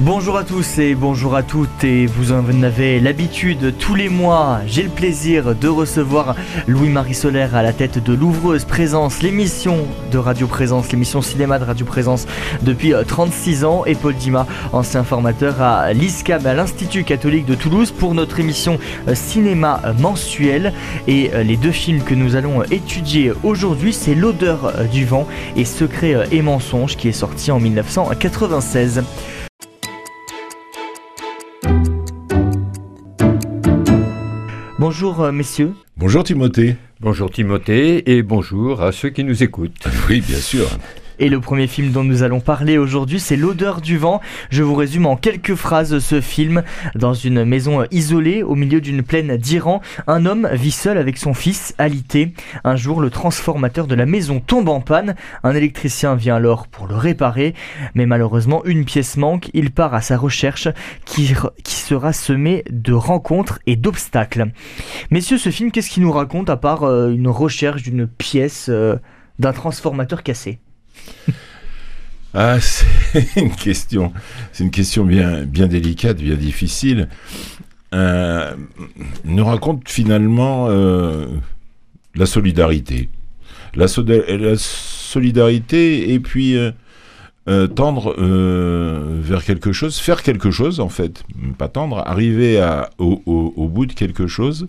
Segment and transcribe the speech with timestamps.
[0.00, 3.74] Bonjour à tous et bonjour à toutes et vous en avez l'habitude.
[3.80, 6.36] Tous les mois, j'ai le plaisir de recevoir
[6.68, 11.64] Louis-Marie Solaire à la tête de l'ouvreuse Présence, l'émission de Radio Présence, l'émission cinéma de
[11.64, 12.26] Radio Présence
[12.62, 13.84] depuis 36 ans.
[13.86, 18.78] Et Paul Dima, ancien formateur à l'ISCAM, à l'Institut catholique de Toulouse pour notre émission
[19.14, 20.74] cinéma mensuel.
[21.08, 25.26] Et les deux films que nous allons étudier aujourd'hui c'est L'odeur du vent
[25.56, 29.02] et Secret et mensonge qui est sorti en 1996.
[34.78, 35.72] Bonjour euh, messieurs.
[35.96, 36.76] Bonjour Timothée.
[37.00, 39.88] Bonjour Timothée et bonjour à ceux qui nous écoutent.
[40.08, 40.68] Oui, bien sûr.
[41.20, 44.20] Et le premier film dont nous allons parler aujourd'hui, c'est L'odeur du vent.
[44.50, 46.62] Je vous résume en quelques phrases ce film.
[46.94, 51.34] Dans une maison isolée, au milieu d'une plaine d'Iran, un homme vit seul avec son
[51.34, 52.34] fils, alité.
[52.62, 55.16] Un jour, le transformateur de la maison tombe en panne.
[55.42, 57.54] Un électricien vient alors pour le réparer.
[57.94, 59.50] Mais malheureusement, une pièce manque.
[59.54, 60.68] Il part à sa recherche
[61.04, 64.52] qui, qui sera semée de rencontres et d'obstacles.
[65.10, 68.96] Messieurs, ce film, qu'est-ce qu'il nous raconte à part euh, une recherche d'une pièce euh,
[69.40, 70.60] d'un transformateur cassé?
[72.34, 72.58] Ah,
[73.12, 74.12] c'est une question,
[74.52, 77.08] c'est une bien, bien délicate, bien difficile.
[77.94, 78.54] Euh,
[79.24, 81.26] nous raconte finalement euh,
[82.14, 83.08] la solidarité,
[83.74, 91.24] la, solidarité et puis euh, tendre vers quelque chose, faire quelque chose en fait,
[91.56, 92.62] pas tendre, arriver
[92.98, 94.66] au, bout de quelque chose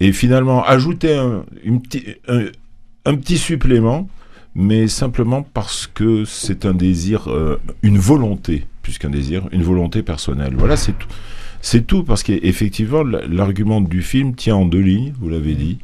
[0.00, 4.06] et finalement ajouter un petit supplément
[4.54, 10.02] mais simplement parce que c'est un désir, euh, une volonté, plus qu'un désir, une volonté
[10.02, 10.54] personnelle.
[10.56, 11.08] Voilà, c'est tout.
[11.60, 15.78] C'est tout, parce qu'effectivement, l'argument du film tient en deux lignes, vous l'avez dit,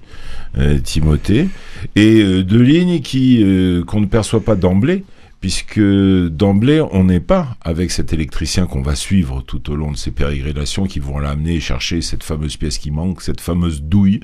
[0.59, 1.49] euh, Timothée,
[1.97, 3.43] et euh, deux lignes qui
[3.87, 5.05] qu'on ne perçoit pas d'emblée,
[5.41, 9.97] puisque d'emblée, on n'est pas avec cet électricien qu'on va suivre tout au long de
[9.97, 14.21] ces pérégrinations qui vont l'amener chercher cette fameuse pièce qui manque, cette fameuse douille,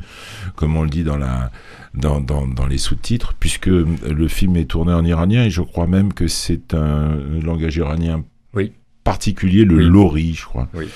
[0.56, 1.50] comme on le dit dans la
[1.94, 5.86] dans, dans, dans les sous-titres, puisque le film est tourné en iranien et je crois
[5.86, 8.22] même que c'est un langage iranien
[8.52, 8.72] oui.
[9.02, 9.84] particulier, le oui.
[9.84, 10.68] lori, je crois.
[10.74, 10.88] Oui.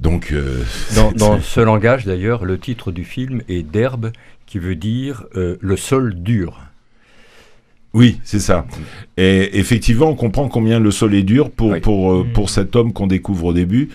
[0.00, 0.64] Donc, euh,
[0.96, 4.10] dans, dans ce langage d'ailleurs, le titre du film est d'herbe,
[4.46, 6.60] qui veut dire euh, le sol dur.
[7.94, 8.66] Oui, c'est ça.
[9.18, 11.80] Et effectivement, on comprend combien le sol est dur pour, oui.
[11.80, 13.90] pour, euh, pour cet homme qu'on découvre au début,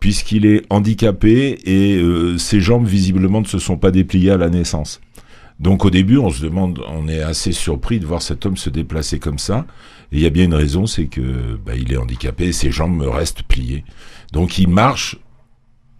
[0.00, 4.48] puisqu'il est handicapé et euh, ses jambes visiblement ne se sont pas dépliées à la
[4.48, 5.00] naissance.
[5.60, 8.70] Donc au début, on se demande, on est assez surpris de voir cet homme se
[8.70, 9.66] déplacer comme ça.
[10.10, 12.70] Et il y a bien une raison, c'est que bah, il est handicapé, et ses
[12.70, 13.84] jambes restent pliées.
[14.32, 15.18] Donc il marche,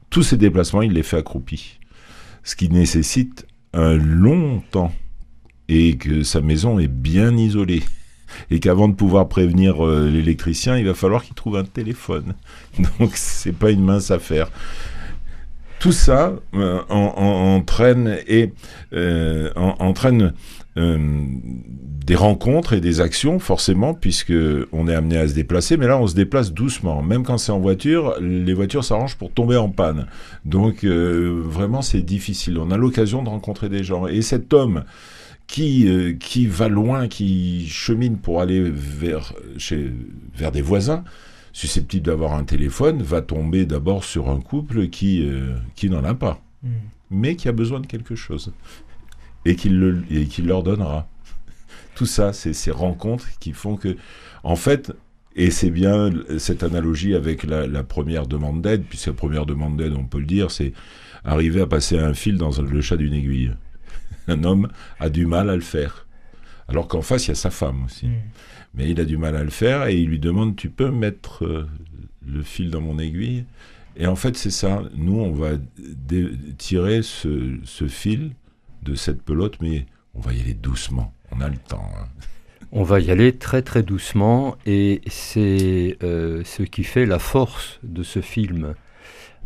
[0.08, 1.78] tous ses déplacements, il les fait accroupi.
[2.44, 4.92] Ce qui nécessite un long temps
[5.72, 7.82] et que sa maison est bien isolée.
[8.50, 12.34] Et qu'avant de pouvoir prévenir euh, l'électricien, il va falloir qu'il trouve un téléphone.
[12.98, 14.50] Donc c'est pas une mince affaire.
[15.80, 18.52] Tout ça euh, en, en, entraîne et
[18.92, 20.32] euh, en, entraîne
[20.74, 24.32] des rencontres et des actions forcément puisque
[24.72, 25.76] on est amené à se déplacer.
[25.76, 27.02] Mais là on se déplace doucement.
[27.02, 30.06] Même quand c'est en voiture les voitures s'arrangent pour tomber en panne.
[30.46, 32.56] Donc vraiment c'est difficile.
[32.58, 34.06] On a l'occasion de rencontrer des gens.
[34.06, 34.84] Et cet homme
[35.46, 39.92] qui, euh, qui va loin, qui chemine pour aller vers, chez,
[40.34, 41.04] vers des voisins,
[41.52, 46.14] susceptible d'avoir un téléphone va tomber d'abord sur un couple qui, euh, qui n'en a
[46.14, 46.68] pas, mmh.
[47.10, 48.52] mais qui a besoin de quelque chose
[49.44, 51.08] et qui, le, et qui leur donnera.
[51.94, 53.96] Tout ça, c'est ces rencontres qui font que,
[54.44, 54.92] en fait,
[55.36, 59.76] et c'est bien cette analogie avec la, la première demande d'aide, puisque la première demande
[59.76, 60.72] d'aide, on peut le dire, c'est
[61.24, 63.52] arriver à passer un fil dans le chat d'une aiguille.
[64.28, 64.68] Un homme
[65.00, 66.06] a du mal à le faire.
[66.68, 68.06] Alors qu'en face, il y a sa femme aussi.
[68.06, 68.20] Mmh
[68.74, 71.44] mais il a du mal à le faire et il lui demande tu peux mettre
[71.44, 71.68] euh,
[72.26, 73.44] le fil dans mon aiguille?
[73.96, 75.50] Et en fait c'est ça nous on va
[76.56, 78.32] tirer ce, ce, fil
[78.82, 82.06] de cette pelote mais on va y aller doucement on a le temps hein.
[82.72, 87.80] on va y aller très très doucement et c'est euh, ce qui fait la force
[87.82, 88.74] de ce film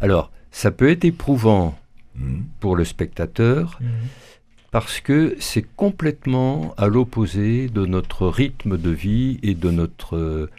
[0.01, 1.77] alors ça peut être éprouvant
[2.15, 2.43] mmh.
[2.61, 3.87] pour le spectateur mmh
[4.77, 10.51] parce que c'est complètement à l'opposé de notre rythme de vie et de notre euh,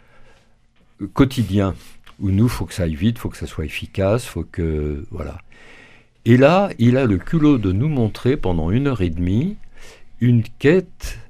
[1.14, 1.76] quotidien
[2.18, 5.38] où nous faut que ça aille vite, faut que ça soit efficace, faut que voilà.
[6.24, 9.56] Et là, il a le culot de nous montrer pendant une heure et demie
[10.20, 11.20] une quête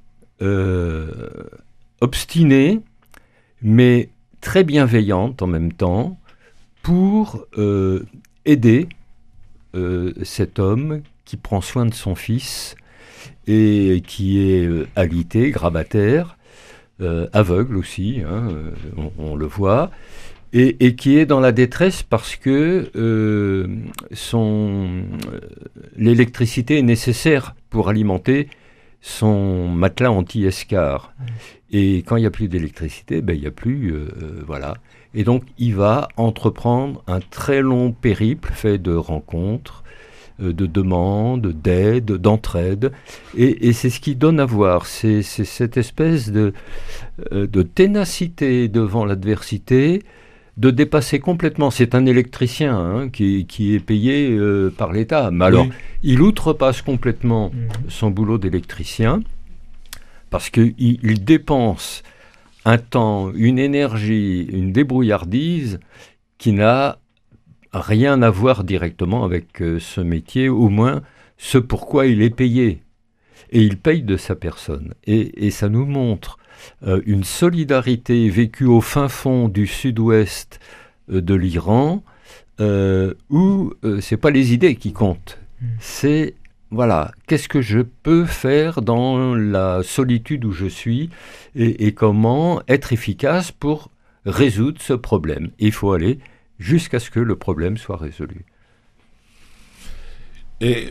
[0.41, 1.29] euh,
[2.01, 2.81] obstinée,
[3.61, 4.09] mais
[4.41, 6.19] très bienveillante en même temps,
[6.83, 8.07] pour euh,
[8.47, 8.89] aider
[10.23, 12.75] cet homme qui prend soin de son fils
[13.47, 16.39] et qui est alité, grabataire,
[17.33, 18.49] aveugle aussi, hein,
[19.19, 19.91] on, le voit,
[20.53, 23.67] et, qui est dans la détresse parce que euh,
[25.97, 28.49] l'électricité est nécessaire pour alimenter
[29.01, 31.13] son matelas anti-escar.
[31.71, 33.93] Et quand il n'y a plus d'électricité, ben, il n'y a plus.
[33.93, 34.75] Euh, euh, voilà.
[35.15, 39.85] Et donc, il va entreprendre un très long périple fait de rencontres,
[40.39, 42.93] de demandes, d'aide, d'entraide.
[43.37, 44.87] Et, c'est ce qui donne à voir.
[44.87, 46.53] C'est, cette espèce de,
[47.33, 50.03] de ténacité devant l'adversité
[50.59, 51.71] de dépasser complètement.
[51.71, 55.31] C'est un électricien hein, qui, est payé euh, par l'État.
[55.31, 55.67] Mais alors,
[56.03, 57.69] il outrepasse complètement mhm.
[57.89, 59.23] son boulot d'électricien
[60.31, 62.03] parce qu'il il dépense
[62.65, 65.79] un temps, une énergie, une débrouillardise
[66.37, 66.99] qui n'a
[67.73, 71.03] rien à voir directement avec euh, ce métier, au moins
[71.37, 72.83] ce pourquoi il est payé.
[73.51, 74.95] Et il paye de sa personne.
[75.07, 76.39] et ça nous montre
[76.87, 80.61] euh, une solidarité vécue au fin fond du sud-ouest
[81.11, 82.03] euh, de l'Iran,
[82.61, 85.67] euh, où c'est pas les idées qui comptent, hmm.
[85.81, 86.35] c'est
[86.71, 91.09] voilà, qu'est-ce que je peux faire dans la solitude où je suis
[91.55, 93.91] et, comment être efficace pour
[94.27, 95.49] résoudre ce problème.
[95.59, 96.19] Il faut aller
[96.59, 98.45] jusqu'à ce que le problème soit résolu.
[100.61, 100.91] Et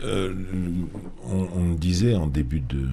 [1.24, 2.88] on, disait en début de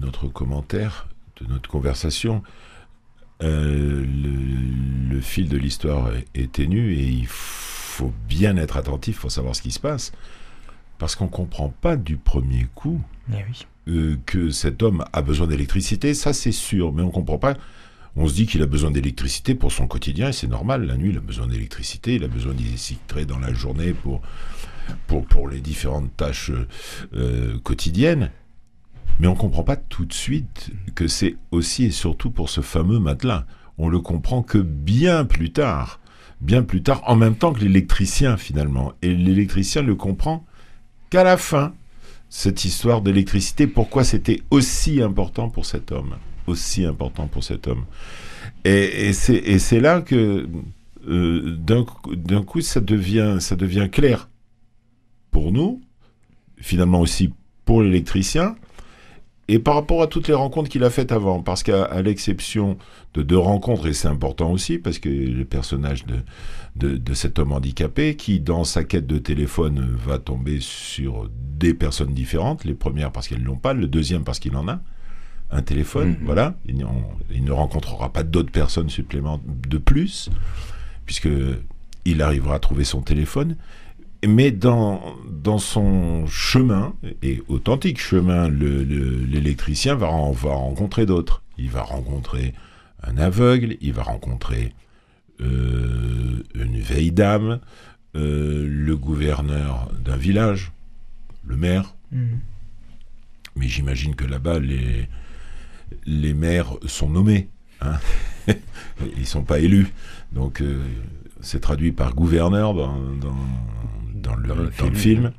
[0.00, 1.08] notre commentaire
[1.40, 2.42] de notre conversation,
[3.42, 4.04] euh,
[5.10, 9.62] le, fil de l'histoire est, ténu et il faut bien être attentif pour savoir ce
[9.62, 10.12] qui se passe.
[10.98, 13.00] Parce qu'on ne comprend pas du premier coup
[13.32, 13.36] eh
[13.88, 17.54] euh, que cet homme a besoin d'électricité, ça c'est sûr, mais on ne comprend pas.
[18.18, 20.86] On se dit qu'il a besoin d'électricité pour son quotidien et c'est normal.
[20.86, 22.66] La nuit, il a besoin d'électricité, il a besoin d'y
[23.26, 24.22] dans la journée pour,
[25.06, 26.50] pour, pour les différentes tâches
[27.14, 28.30] euh, quotidiennes.
[29.18, 32.62] Mais on ne comprend pas tout de suite que c'est aussi et surtout pour ce
[32.62, 33.46] fameux matelas.
[33.76, 36.00] On le comprend que bien plus tard.
[36.40, 38.92] Bien plus tard, en même temps que l'électricien finalement.
[39.02, 40.46] Et l'électricien le comprend
[41.10, 41.74] qu'à la fin,
[42.28, 46.16] cette histoire d'électricité, pourquoi c'était aussi important pour cet homme?
[46.46, 47.84] Aussi important pour cet homme.
[48.64, 50.48] Et, c'est là que
[51.08, 54.28] euh, d'un coup, ça devient, ça devient clair
[55.30, 55.80] pour nous,
[56.58, 57.32] finalement aussi
[57.64, 58.56] pour l'électricien,
[59.48, 62.76] et par rapport à toutes les rencontres qu'il a faites avant, parce qu'à l'exception
[63.14, 67.52] de deux rencontres, et c'est important aussi, parce que le personnage de, de, cet homme
[67.52, 73.12] handicapé, qui dans sa quête de téléphone va tomber sur des personnes différentes, les premières
[73.12, 74.80] parce qu'elles ne l'ont pas, le deuxième parce qu'il en a,
[75.50, 76.24] un téléphone, mm-hmm.
[76.24, 76.84] voilà, il,
[77.30, 80.30] il, ne rencontrera pas d'autres personnes supplémentaires de plus,
[81.04, 81.28] puisque
[82.04, 83.56] il arrivera à trouver son téléphone,
[84.26, 91.42] mais dans, dans son chemin, et authentique chemin, l'électricien va, va rencontrer d'autres.
[91.58, 92.54] Il va rencontrer
[93.02, 94.72] un aveugle, il va rencontrer
[95.40, 97.60] euh, une vieille dame,
[98.14, 100.72] euh, le gouverneur d'un village,
[101.44, 101.94] le maire.
[102.12, 102.40] Mhm.
[103.56, 105.08] Mais j'imagine que là-bas, les,
[106.06, 107.48] les maires sont nommés.
[107.80, 107.98] Hein
[109.16, 109.88] Ils ne sont pas élus.
[110.32, 110.82] Donc, euh,
[111.40, 112.98] c'est traduit par gouverneur dans,
[114.14, 115.32] dans le, film,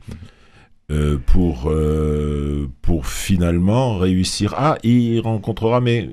[0.92, 4.54] euh, pour, euh, pour finalement réussir.
[4.58, 6.10] Ah, il rencontrera mais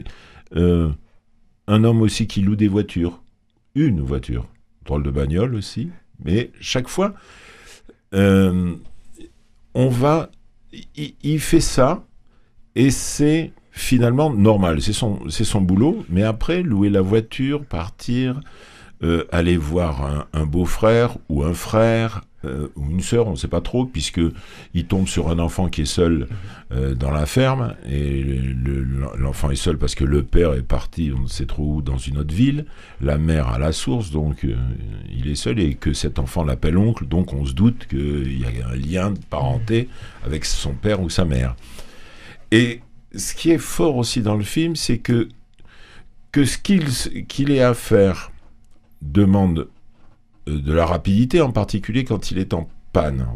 [1.67, 3.23] un homme aussi qui loue des voitures,
[3.75, 4.47] une voiture,
[4.85, 5.91] drôle de bagnole aussi,
[6.25, 7.15] mais chaque fois,
[8.13, 8.79] on
[9.75, 10.31] va,
[10.97, 12.07] il, fait ça
[12.77, 18.41] et c'est finalement normal, c'est son, c'est son boulot, mais après louer la voiture, partir.
[19.33, 23.61] aller voir un beau-frère ou un frère, euh, ou une sœur, on ne sait pas
[23.61, 24.21] trop, puisque
[24.75, 26.29] il tombe sur un enfant qui est seul
[26.73, 28.23] euh, dans la ferme, et
[29.17, 31.99] l'enfant est seul parce que le père est parti, on ne sait trop où, dans
[31.99, 32.67] une autre ville,
[33.01, 34.57] la mère à la source, donc euh,
[35.11, 38.45] il est seul, et que cet enfant l'appelle oncle, donc on se doute qu'il y
[38.45, 39.89] a un lien de parenté
[40.25, 41.57] avec son père ou sa mère.
[42.51, 42.81] Et
[43.17, 45.29] ce qui est fort aussi dans le film, c'est que,
[46.33, 48.33] que ce qu'il ait à faire
[49.03, 49.69] demande
[50.49, 53.27] euh, de la rapidité, en particulier quand il est en panne.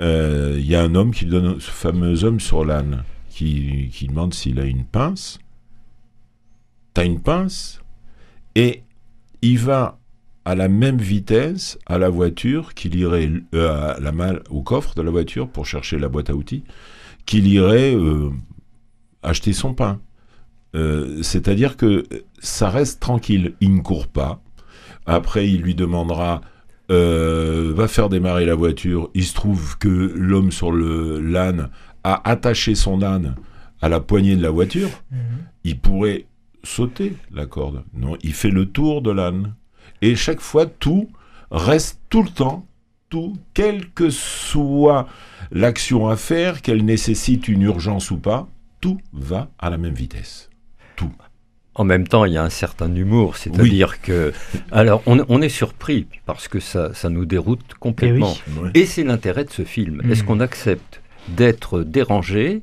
[0.00, 4.08] Euh, il y a un homme qui donne, ce fameux homme sur l'âne, qui, qui
[4.08, 5.38] demande s'il a une pince.
[6.92, 7.80] T'as une pince?
[8.54, 8.82] Et
[9.42, 9.98] il va
[10.44, 14.94] à la même vitesse à la voiture qu'il irait euh, à la malle, au coffre
[14.94, 16.64] de la voiture pour chercher la boîte à outils,
[17.24, 17.94] qu'il irait
[19.24, 20.00] acheter son pain.
[21.22, 22.04] C'est-à-dire que
[22.40, 23.54] ça reste tranquille.
[23.60, 24.42] Il ne court pas,
[25.06, 26.40] après, il lui demandera
[26.88, 29.10] va faire démarrer la voiture.
[29.14, 31.70] Il se trouve que l'homme sur le l'âne
[32.02, 33.36] a attaché son âne
[33.80, 34.90] à la poignée de la voiture.
[35.10, 35.18] Mhm.
[35.64, 36.26] Il pourrait
[36.62, 37.84] sauter la corde.
[37.94, 39.54] Non, il fait le tour de l'âne.
[40.02, 41.08] Et chaque fois, tout
[41.50, 42.66] reste tout le temps,
[43.08, 45.06] tout, quelle que soit
[45.50, 48.48] l'action à faire, qu'elle nécessite une urgence ou pas,
[48.84, 50.50] tout va à la même vitesse.
[50.94, 51.10] Tout.
[51.74, 54.34] En même temps, il y a un certain humour, c'est-à-dire que.
[54.72, 58.34] Alors, on, est surpris parce que ça, nous déroute complètement.
[58.74, 60.02] Eh Et, c'est l'intérêt de ce film.
[60.10, 60.26] Est-ce hmm.
[60.26, 62.60] qu'on accepte d'être dérangé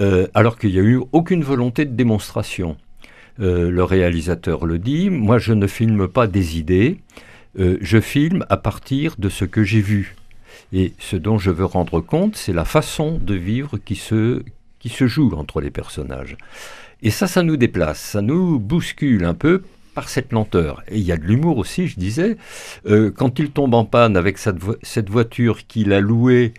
[0.00, 2.76] euh, alors qu'il n'y a eu aucune volonté de démonstration?
[3.38, 6.98] Euh, Le réalisateur le dit moi, je ne filme pas des idées,
[7.60, 10.16] euh, je filme à partir de ce que j'ai vu.
[10.72, 14.42] Et ce dont je veux rendre compte, c'est la façon de vivre qui se,
[14.90, 16.36] se joue entre les personnages.
[17.02, 19.62] Et ça, ça nous déplace, ça nous bouscule un peu
[19.94, 20.82] par cette lenteur.
[20.88, 22.36] Et il y a de l'humour aussi, je disais.
[22.86, 26.54] Euh, quand il tombe en panne avec cette, voiture qu'il a louée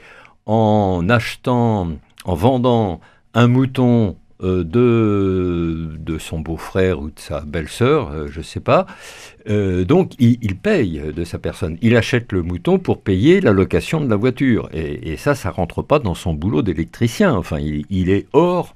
[0.46, 1.90] en achetant,
[2.24, 3.02] en vendant
[3.34, 8.86] un mouton de, de son beau-frère ou de sa belle-sœur, euh, je ne sais pas.
[9.48, 11.78] donc il, paye de sa personne.
[11.82, 14.70] Il achète le mouton pour payer la location de la voiture.
[14.74, 17.34] Et, ça, ça rentre pas dans son boulot d'électricien.
[17.34, 18.74] Enfin, il, il, est hors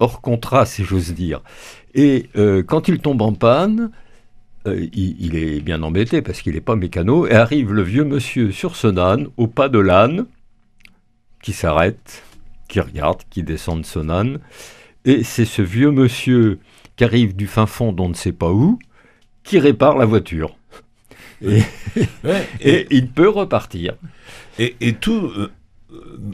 [0.00, 1.42] hors contrat, si j'ose dire.
[1.94, 3.90] Et euh, quand il tombe en panne,
[4.66, 8.52] euh, il, est bien embêté parce qu'il n'est pas mécano, et arrive le vieux monsieur
[8.52, 10.26] sur son âne, au pas de l'âne,
[11.42, 12.22] qui s'arrête,
[12.68, 14.38] qui regarde, qui descend de son âne,
[15.04, 16.58] et c'est ce vieux monsieur
[16.96, 18.78] qui arrive du fin fond d'on ne sait pas où,
[19.42, 20.56] qui répare la voiture.
[21.42, 21.62] Et,
[22.90, 23.94] il peut repartir.
[24.58, 25.50] Et, tout, euh,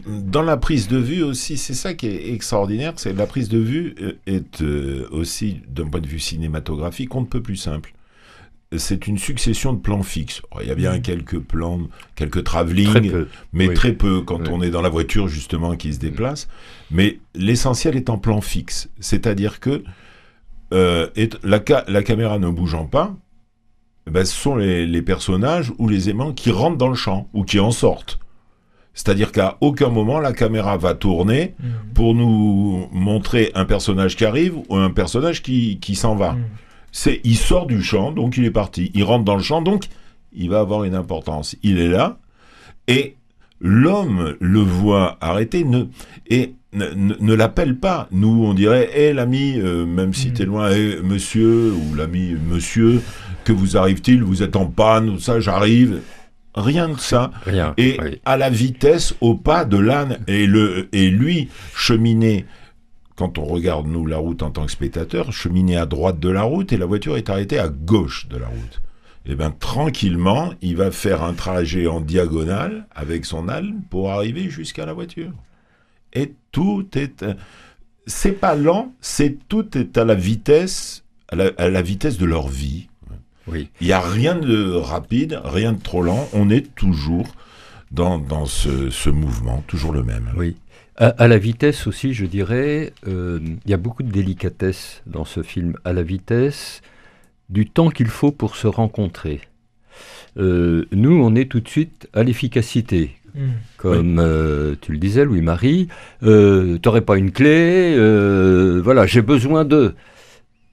[0.06, 3.58] dans la prise de vue aussi, c'est ça qui est extraordinaire, c'est la prise de
[3.58, 7.93] vue euh, est euh, aussi, d'un point de vue cinématographique, on ne peut plus simple.
[8.78, 10.42] C'est une succession de plans fixes.
[10.60, 11.02] il y a bien mmh.
[11.02, 11.80] quelques plans,
[12.14, 16.48] quelques travelling, mais très peu quand on est dans la voiture justement qui se déplace.
[16.90, 19.82] Mais l'essentiel est en plan fixe, c'est-à-dire que
[20.72, 21.08] euh,
[21.42, 23.14] la, la, caméra ne bougeant pas,
[24.10, 27.44] ben, ce sont les, les personnages ou les aimants qui rentrent dans le champ ou
[27.44, 28.18] qui en sortent.
[28.94, 31.92] C'est-à-dire qu'à aucun moment la caméra va tourner mm.
[31.94, 36.32] pour nous montrer un personnage qui arrive ou un personnage qui, qui s'en va.
[36.32, 36.44] Mm.
[36.96, 38.92] C'est, il sort du champ, donc il est parti.
[38.94, 39.86] Il rentre dans le champ, donc
[40.32, 41.56] il va avoir une importance.
[41.64, 42.18] Il est là
[42.86, 43.16] et
[43.60, 45.86] l'homme le voit arrêter ne,
[46.28, 48.06] et ne, l'appelle pas.
[48.12, 50.32] Nous, on dirait, hé l'ami, euh, même si mm.
[50.34, 53.02] t'es loin, hé monsieur, ou l'ami monsieur,
[53.44, 56.00] que vous arrive-t-il Vous êtes en panne, ça, j'arrive
[56.54, 57.32] rien de ça.
[57.44, 62.44] Rien, et à la vitesse, au pas de l'âne, et, le, et lui, cheminer,
[63.16, 66.42] quand on regarde, nous, la route en tant que spectateur, cheminer à droite de la
[66.42, 68.82] route, et la voiture est arrêtée à gauche de la route.
[69.26, 74.10] Et eh bien, tranquillement, il va faire un trajet en diagonale avec son âne pour
[74.10, 75.32] arriver jusqu'à la voiture.
[76.12, 77.24] Et tout est...
[78.06, 81.36] C'est pas lent, c'est tout est à la vitesse, à
[81.70, 82.88] la vitesse de leur vie.
[83.52, 86.28] Il n'y a rien de rapide, rien de trop lent.
[86.32, 87.26] On est toujours
[87.90, 90.32] dans, dans ce, mouvement, toujours le même.
[90.36, 90.56] Oui.
[90.96, 95.42] À, la vitesse aussi, je dirais, euh, il y a beaucoup de délicatesse dans ce
[95.42, 95.74] film.
[95.84, 96.82] À la vitesse
[97.48, 99.40] du temps qu'il faut pour se rencontrer.
[100.36, 103.16] Euh, nous, on est tout de suite à l'efficacité.
[103.34, 103.54] Hmm.
[103.76, 105.88] Comme euh, tu le disais, Louis-Marie,
[106.22, 107.94] tu n'aurais pas une clé,
[108.80, 109.96] voilà, j'ai besoin de.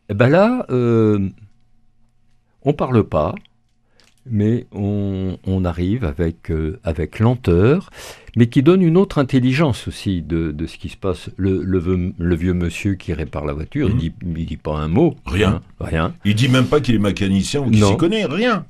[0.07, 0.67] Et eh ben là,
[2.63, 3.33] on parle pas,
[4.31, 7.89] mais on, arrive avec, euh, avec lenteur,
[8.35, 11.29] mais qui donne une autre intelligence aussi de, ce qui se passe.
[11.37, 14.33] Le, le, vieux monsieur qui répare la voiture, il, mhm.
[14.33, 15.15] dit, dit pas un mot.
[15.25, 15.49] Rien.
[15.49, 16.13] Hein, rien.
[16.25, 18.65] Il dit même pas qu'il est mécanicien ou qu'il s'y connaît, rien.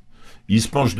[0.50, 0.96] Il se penche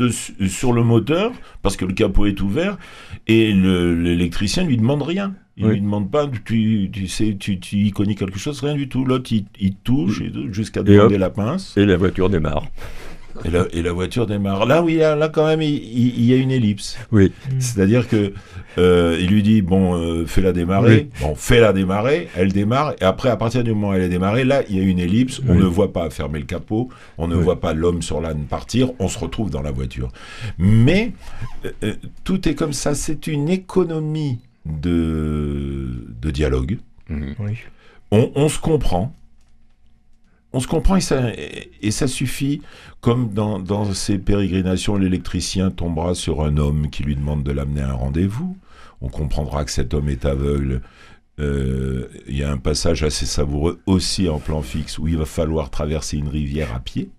[0.48, 2.78] sur le moteur parce que le capot est ouvert
[3.26, 5.34] et l'électricien lui demande rien.
[5.58, 8.74] Il ne lui demande pas, tu, tu sais, tu, tu, y connais quelque chose, rien
[8.74, 9.04] du tout.
[9.04, 11.76] L'autre, il, touche jusqu'à demander la pince.
[11.76, 12.66] Et la voiture démarre.
[13.44, 14.66] Et la, et la, voiture démarre.
[14.66, 16.98] Là, oui, là, quand même, il, y a une ellipse.
[17.10, 17.32] Oui.
[17.58, 18.32] C'est-à-dire que
[18.78, 21.08] euh, il lui dit bon, euh, fais-la démarrer.
[21.20, 22.28] Bon, fais-la démarrer.
[22.36, 22.94] Elle démarre.
[23.00, 24.98] Et après, à partir du moment où elle est démarrée, là, il y a une
[24.98, 25.40] ellipse.
[25.48, 26.88] On ne voit pas fermer le capot.
[27.18, 28.90] On ne voit pas l'homme sur l'âne partir.
[28.98, 30.10] On se retrouve dans la voiture.
[30.58, 31.12] Mais
[31.82, 32.94] euh, tout est comme ça.
[32.94, 36.78] C'est une économie de, de dialogue.
[37.08, 37.34] Mhm.
[38.10, 39.14] On, on se comprend
[40.52, 42.62] on se comprend et ça, suffit,
[43.00, 47.80] comme dans, dans ces pérégrinations, l'électricien tombera sur un homme qui lui demande de l'amener
[47.80, 48.56] à un rendez-vous.
[49.00, 50.82] On comprendra que cet homme est aveugle.
[51.40, 55.24] Euh, il y a un passage assez savoureux aussi en plan fixe où il va
[55.24, 57.10] falloir traverser une rivière à pied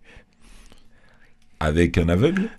[1.59, 2.49] avec un aveugle.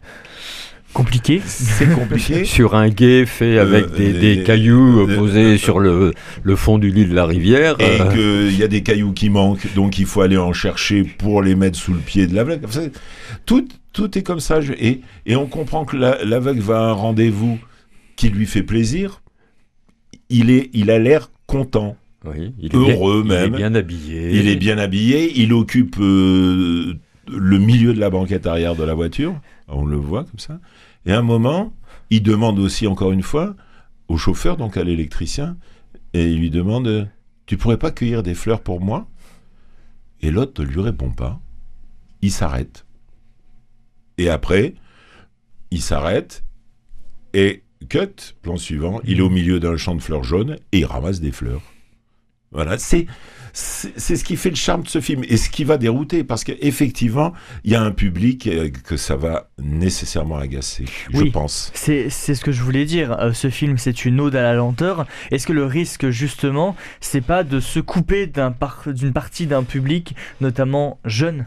[0.95, 1.43] Compliqué.
[1.45, 2.45] C'est compliqué.
[2.47, 7.15] sur un guet fait avec des, cailloux posés sur le, le, fond du lit de
[7.15, 7.77] la rivière.
[7.81, 11.43] Et qu'il y a des cailloux qui manquent, donc il faut aller en chercher pour
[11.43, 12.67] les mettre sous le pied de l'aveugle.
[13.45, 14.61] Tout, tout est comme ça.
[14.79, 17.59] Et, et on comprend que l'aveugle va à un rendez-vous
[18.17, 19.21] qui lui fait plaisir.
[20.31, 21.97] Il, est, il a l'air content.
[22.25, 23.51] Oui, il est heureux même.
[23.51, 24.31] Il est bien habillé.
[24.33, 25.33] Il est bien habillé.
[25.37, 26.95] Il occupe euh,
[27.29, 29.39] le milieu de la banquette arrière de la voiture.
[29.69, 30.59] On le voit comme ça.
[31.07, 31.73] Et à un moment,
[32.11, 33.55] il demande aussi, encore une fois,
[34.09, 35.57] au chauffeur, donc à l'électricien,
[36.13, 37.09] et il lui demande
[37.47, 39.09] Tu pourrais pas cueillir des fleurs pour moi?
[40.21, 41.41] Et l'autre ne lui répond pas.
[42.23, 42.87] Il s'arrête.
[44.17, 44.75] Et après,
[45.71, 46.45] il s'arrête
[47.35, 50.87] et cut, plan suivant, il est au milieu d'un champ de fleurs jaunes et il
[50.87, 51.63] ramasse des fleurs.
[52.55, 53.07] Voilà, c'est
[53.57, 56.43] c'est ce qui fait le charme de ce film et ce qui va dérouter parce
[56.43, 57.33] qu'effectivement,
[57.63, 61.71] il y a un public euh, que ça va nécessairement agacer, je pense.
[61.75, 63.13] C'est ce que je voulais dire.
[63.21, 65.07] Euh, ce film, c'est une ode à la lenteur.
[65.31, 70.99] Est-ce que le risque, justement, c'est pas de se couper d'une partie d'un public, notamment
[71.05, 71.47] jeune?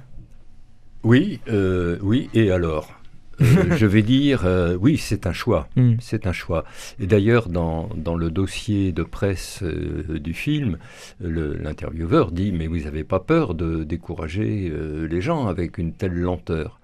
[1.03, 2.96] Oui, euh, oui, et alors?
[3.39, 5.69] Je vais dire, euh, oui, c'est un choix.
[5.75, 5.95] Hmm.
[5.99, 6.63] C'est un choix.
[6.99, 10.77] Et d'ailleurs, dans, dans, le dossier de presse euh, du film,
[11.19, 14.71] l'intervieweur dit, mais vous n'avez pas peur de décourager
[15.09, 16.79] les gens avec une telle lenteur?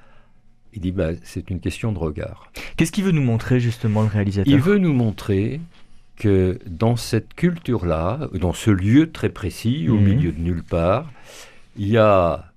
[0.74, 2.52] Il dit, bah, c'est une question de regard.
[2.78, 4.52] Qu'est-ce qu'il veut nous montrer, justement, le réalisateur?
[4.52, 5.62] Il veut nous montrer
[6.16, 10.04] que dans cette culture-là, dans ce lieu très précis, au hmm.
[10.04, 11.12] milieu de nulle part,
[11.78, 12.52] il y a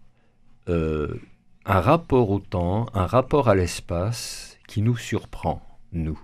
[1.67, 6.19] un rapport au temps, un rapport à l'espace qui nous surprend, nous.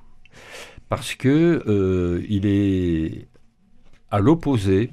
[0.89, 3.27] Parce que euh, il est
[4.11, 4.91] à l'opposé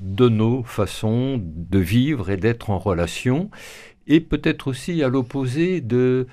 [0.00, 3.50] de nos façons de vivre et d'être en relation,
[4.06, 6.26] et peut-être aussi à l'opposé de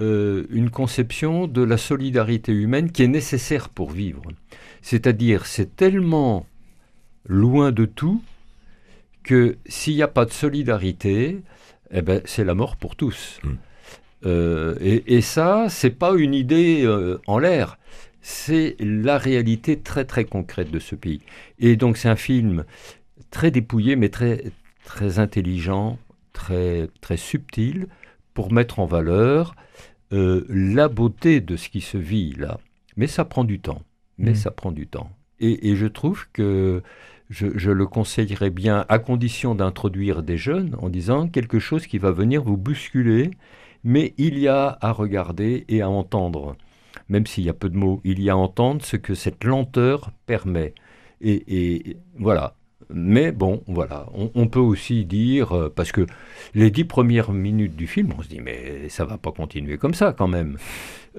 [0.00, 4.22] euh, une conception de la solidarité humaine qui est nécessaire pour vivre.
[4.82, 6.46] C'est-à-dire, c'est tellement
[7.24, 8.20] loin de tout
[9.22, 11.42] que s'il n'y a pas de solidarité,
[11.90, 13.40] eh ben, c'est la mort pour tous.
[13.42, 13.50] Mm.
[14.24, 17.78] Euh, et, et, ça, c'est pas une idée euh, en l'air,
[18.22, 21.20] c'est la réalité très très concrète de ce pays.
[21.58, 22.64] Et donc c'est un film
[23.30, 24.44] très dépouillé, mais très
[24.84, 25.98] très intelligent,
[26.32, 27.86] très très subtil
[28.34, 29.54] pour mettre en valeur
[30.12, 32.58] euh, la beauté de ce qui se vit là.
[32.96, 33.82] Mais ça prend du temps.
[34.18, 34.36] Mais mm.
[34.36, 35.10] ça prend du temps.
[35.38, 36.82] Et, et je trouve que
[37.30, 42.10] je, le conseillerais bien à condition d'introduire des jeunes en disant quelque chose qui va
[42.10, 43.30] venir vous bousculer,
[43.84, 46.56] mais il y a à regarder et à entendre,
[47.08, 49.44] même s'il y a peu de mots, il y a à entendre ce que cette
[49.44, 50.74] lenteur permet.
[51.20, 52.54] Et, voilà.
[52.88, 56.06] Mais bon, voilà, on, peut aussi dire, euh, parce que
[56.54, 59.94] les dix premières minutes du film, on se dit, mais ça va pas continuer comme
[59.94, 60.56] ça quand même.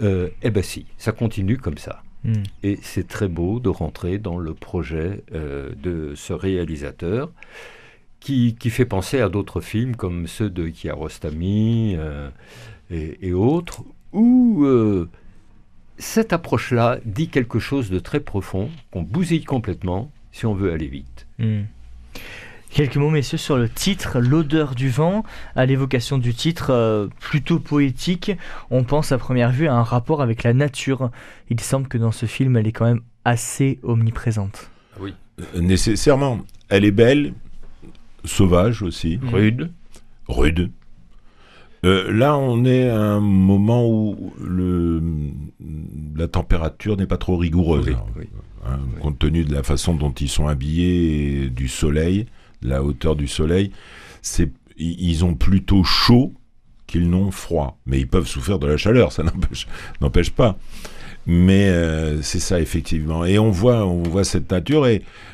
[0.01, 2.03] Euh, eh ben si, ça continue comme ça.
[2.23, 2.43] Hmm.
[2.63, 7.31] Et c'est très beau de rentrer dans le projet euh, de ce réalisateur
[8.19, 12.29] qui, qui, fait penser à d'autres films comme ceux de Kiarostami euh,
[12.89, 15.07] et, autres, où euh,
[15.97, 20.87] cette approche-là dit quelque chose de très profond, qu'on bousille complètement si on veut aller
[20.87, 21.27] vite.
[21.39, 21.63] Hmm.
[22.69, 25.23] Quelques mots, messieurs, sur le titre, L'odeur du vent.
[25.55, 28.31] À l'évocation du titre, euh, plutôt poétique,
[28.69, 31.09] on pense à première vue à un rapport avec la nature.
[31.49, 34.69] Il semble que dans ce film, elle est quand même assez omniprésente.
[34.95, 35.13] Ah oui.
[35.39, 36.39] Euh, nécessairement.
[36.69, 37.33] Elle est belle,
[38.25, 39.19] sauvage aussi.
[39.21, 39.29] Mm.
[39.29, 39.71] Rude.
[40.27, 40.71] Rude.
[41.85, 45.01] Euh, là, on est à un moment où le,
[46.15, 47.95] la température n'est pas trop rigoureuse.
[48.65, 52.25] Hein, compte tenu de la façon dont ils sont habillés et du soleil
[52.61, 53.71] la hauteur du soleil,
[54.77, 56.33] ils ont plutôt chaud
[56.87, 57.77] qu'ils n'ont froid.
[57.85, 59.23] Mais ils peuvent souffrir de la chaleur, ça
[60.01, 60.57] n'empêche pas.
[61.27, 63.25] Mais euh, c'est ça effectivement.
[63.25, 64.87] Et on voit, cette nature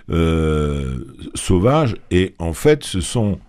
[0.10, 0.98] euh,
[1.36, 1.96] sauvage.
[2.10, 3.40] Et en fait, ce sont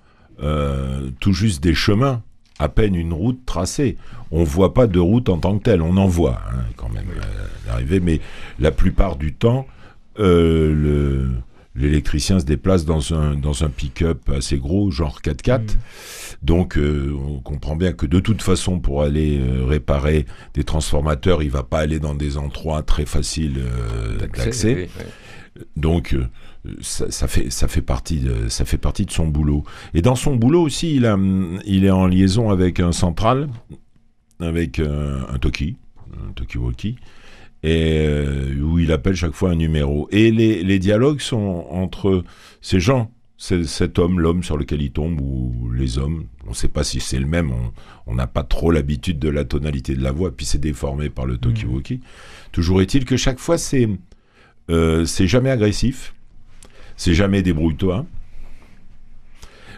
[0.42, 2.22] euh, tout juste des chemins,
[2.58, 3.96] à peine une route tracée.
[4.30, 5.80] On voit pas de route en tant que telle.
[5.80, 7.06] On en voit hein, quand même
[7.66, 8.20] l'arrivée, mais
[8.58, 9.66] la plupart du temps,
[10.18, 11.30] le
[11.74, 15.60] l'électricien se déplace dans un, dans un pick-up assez gros, genre 4x4.
[15.60, 15.66] Mm.
[16.42, 21.42] Donc euh, on comprend bien que de toute façon, pour aller euh, réparer des transformateurs,
[21.42, 24.88] il va pas aller dans des endroits très faciles euh, d'accès.
[25.76, 26.16] Donc
[26.80, 29.64] ça, ça, fait, ça, fait partie de, ça fait partie de son boulot.
[29.94, 31.16] Et dans son boulot aussi, il, a,
[31.64, 33.48] il est en liaison avec un central,
[34.40, 35.76] avec un Toki,
[36.12, 36.96] un Toki-Walkie
[37.64, 40.06] et euh, où il appelle chaque fois un numéro.
[40.12, 42.22] Et les, dialogues sont entre
[42.60, 46.68] ces gens cet homme, l'homme sur lequel il tombe, ou les hommes, on ne sait
[46.68, 47.52] pas si c'est le même,
[48.06, 51.26] on n'a pas trop l'habitude de la tonalité de la voix, puis c'est déformé par
[51.26, 52.00] le talkie-walkie.
[52.52, 53.88] Toujours est-il que chaque fois, c'est
[54.70, 56.14] euh, jamais agressif,
[56.96, 58.06] c'est jamais débrouille-toi.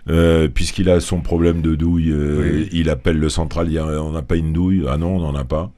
[0.09, 4.23] Euh, puisqu'il a son problème de douille, euh, il appelle le central, il on n'a
[4.23, 5.73] pas une douille, ah non, on n'en a pas.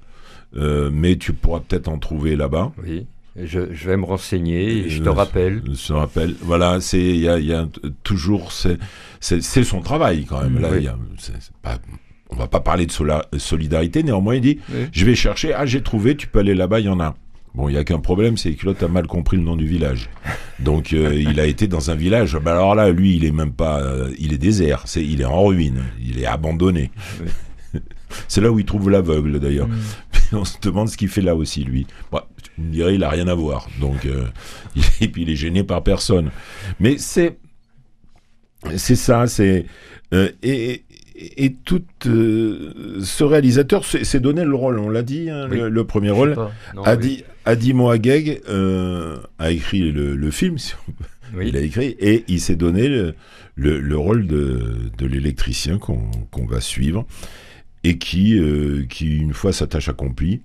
[0.54, 2.72] Mais tu pourras peut-être en trouver là-bas.
[2.84, 3.06] Oui.
[3.40, 5.62] Je, vais me renseigner et je te rappelle.
[5.64, 6.34] Je te rappelle.
[6.40, 7.68] Voilà, c'est il y a,
[8.02, 10.58] toujours c'est son travail quand même.
[10.58, 10.96] Là,
[12.30, 12.92] on va pas parler de
[13.38, 14.02] solidarité.
[14.02, 14.58] Néanmoins, il dit
[14.92, 15.54] je vais chercher.
[15.54, 16.16] Ah, j'ai trouvé.
[16.16, 16.80] Tu peux aller là-bas.
[16.80, 17.14] Il y en a.
[17.54, 19.66] Bon, il y a qu'un problème, c'est que l'autre a mal compris le nom du
[19.66, 20.10] village.
[20.60, 22.36] Donc, euh, il a été dans un village.
[22.36, 23.80] Bah, alors là, lui, il est même pas.
[23.80, 24.82] Euh, il est désert.
[24.86, 25.82] C'est, il est en ruine.
[26.00, 26.90] Il est abandonné.
[28.28, 29.68] c'est là où il trouve l'aveugle d'ailleurs.
[29.68, 29.78] Mm.
[30.32, 31.86] On se demande ce qu'il fait là aussi, lui.
[32.12, 33.68] Bah, on dirait il a rien à voir.
[33.80, 34.24] Donc, euh,
[35.00, 36.30] et puis il est gêné par personne.
[36.80, 37.38] Mais c'est
[38.76, 39.66] c'est ça, c'est
[40.12, 40.82] euh, et,
[41.14, 46.10] et, tout euh, ce réalisateur s'est donné le rôle, on l'a dit, hein, le, premier
[46.10, 46.36] rôle.
[46.84, 48.40] Adi, Adi Moageg
[49.38, 50.56] a écrit le, film,
[51.40, 53.14] il a écrit, et il s'est donné le,
[53.54, 57.06] le, rôle de, de l'électricien qu'on va suivre
[57.84, 58.40] et qui,
[58.88, 60.40] qui une fois sa tâche accomplie,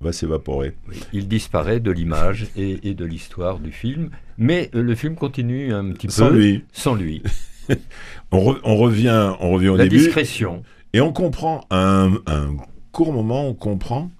[0.00, 0.72] va s'évaporer.
[1.12, 5.92] il disparaît de l'image et, de l'histoire du film, mais euh, le film continue un
[5.92, 6.64] petit sans peu lui.
[6.72, 7.22] sans lui.
[8.32, 8.40] on,
[8.76, 9.98] revient, on revient au La début.
[9.98, 10.62] discrétion.
[10.92, 12.56] Et on comprend, un, un
[12.92, 14.10] court moment, on comprend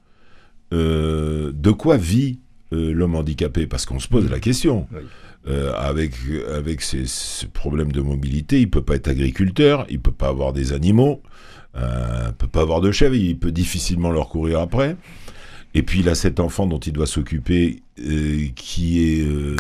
[0.73, 2.41] euh, de quoi vit
[2.73, 4.87] euh, l'homme handicapé, parce qu'on se pose la question.
[5.77, 6.13] avec
[6.55, 7.07] avec ses,
[7.55, 11.23] problèmes de mobilité, il peut pas être agriculteur, il peut pas avoir des animaux,
[11.77, 14.97] euh, peut pas avoir de chèvres, il peut difficilement leur courir après.
[15.75, 19.55] Et puis il a cet enfant dont il doit s'occuper, euh, qui est euh,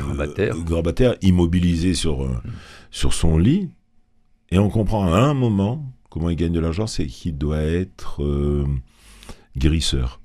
[0.65, 1.15] grabataire.
[1.23, 2.51] immobilisé sur, euh, mm.
[2.91, 3.69] sur son lit.
[4.51, 8.25] Et on comprend à un moment comment il gagne de l'argent, c'est qu'il doit être
[8.25, 8.67] euh,
[9.57, 10.21] guérisseur.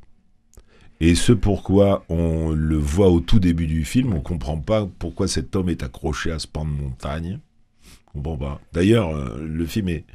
[1.01, 5.27] Et ce pourquoi on le voit au tout début du film, on comprend pas pourquoi
[5.27, 7.39] cet homme est accroché à ce pan de montagne.
[8.07, 8.61] On comprend pas.
[8.73, 10.05] D'ailleurs, le film est...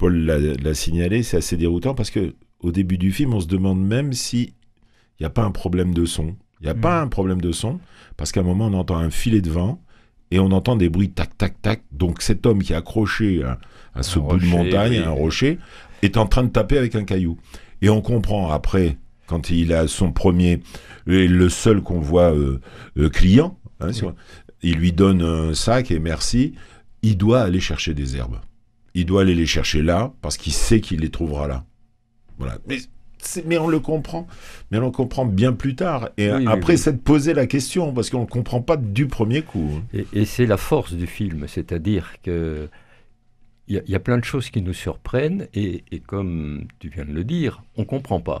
[0.00, 3.86] Paul l'a signalé, c'est assez déroutant parce que au début du film, on se demande
[3.86, 4.54] même si
[5.18, 6.36] il n'y a pas un problème de son.
[6.62, 7.04] Il n'y a pas mm.
[7.04, 7.80] un problème de son,
[8.16, 9.78] parce qu'à un moment, on entend un filet de vent
[10.30, 11.82] et on entend des bruits tac, tac, tac.
[11.92, 13.42] Donc cet homme qui est accroché
[13.94, 15.58] à, ce bout de montagne, un rocher,
[16.00, 17.36] est en train de taper avec un caillou.
[17.82, 20.62] Et on comprend après, quand il a son premier,
[21.08, 22.58] et le seul qu'on voit euh,
[22.96, 23.90] euh, client, hein,
[24.62, 26.54] il lui donne un sac et merci,
[27.02, 28.38] il doit aller chercher des herbes.
[28.94, 31.64] Il doit aller les chercher là, parce qu'il sait qu'il les trouvera là.
[32.66, 32.78] Mais,
[33.46, 34.26] mais on le comprend.
[34.70, 36.10] Mais on le comprend bien plus tard.
[36.16, 39.80] Et après, c'est de poser la question, parce qu'on ne comprend pas du premier coup.
[40.12, 42.68] Et, c'est la force du film, c'est-à-dire que
[43.68, 47.22] il y, a plein de choses qui nous surprennent, et, comme tu viens de le
[47.22, 48.40] dire, on ne comprend pas.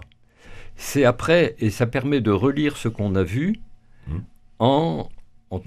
[0.74, 3.54] C'est après, et ça permet de relire ce qu'on a vu
[4.58, 5.08] en,
[5.50, 5.60] en,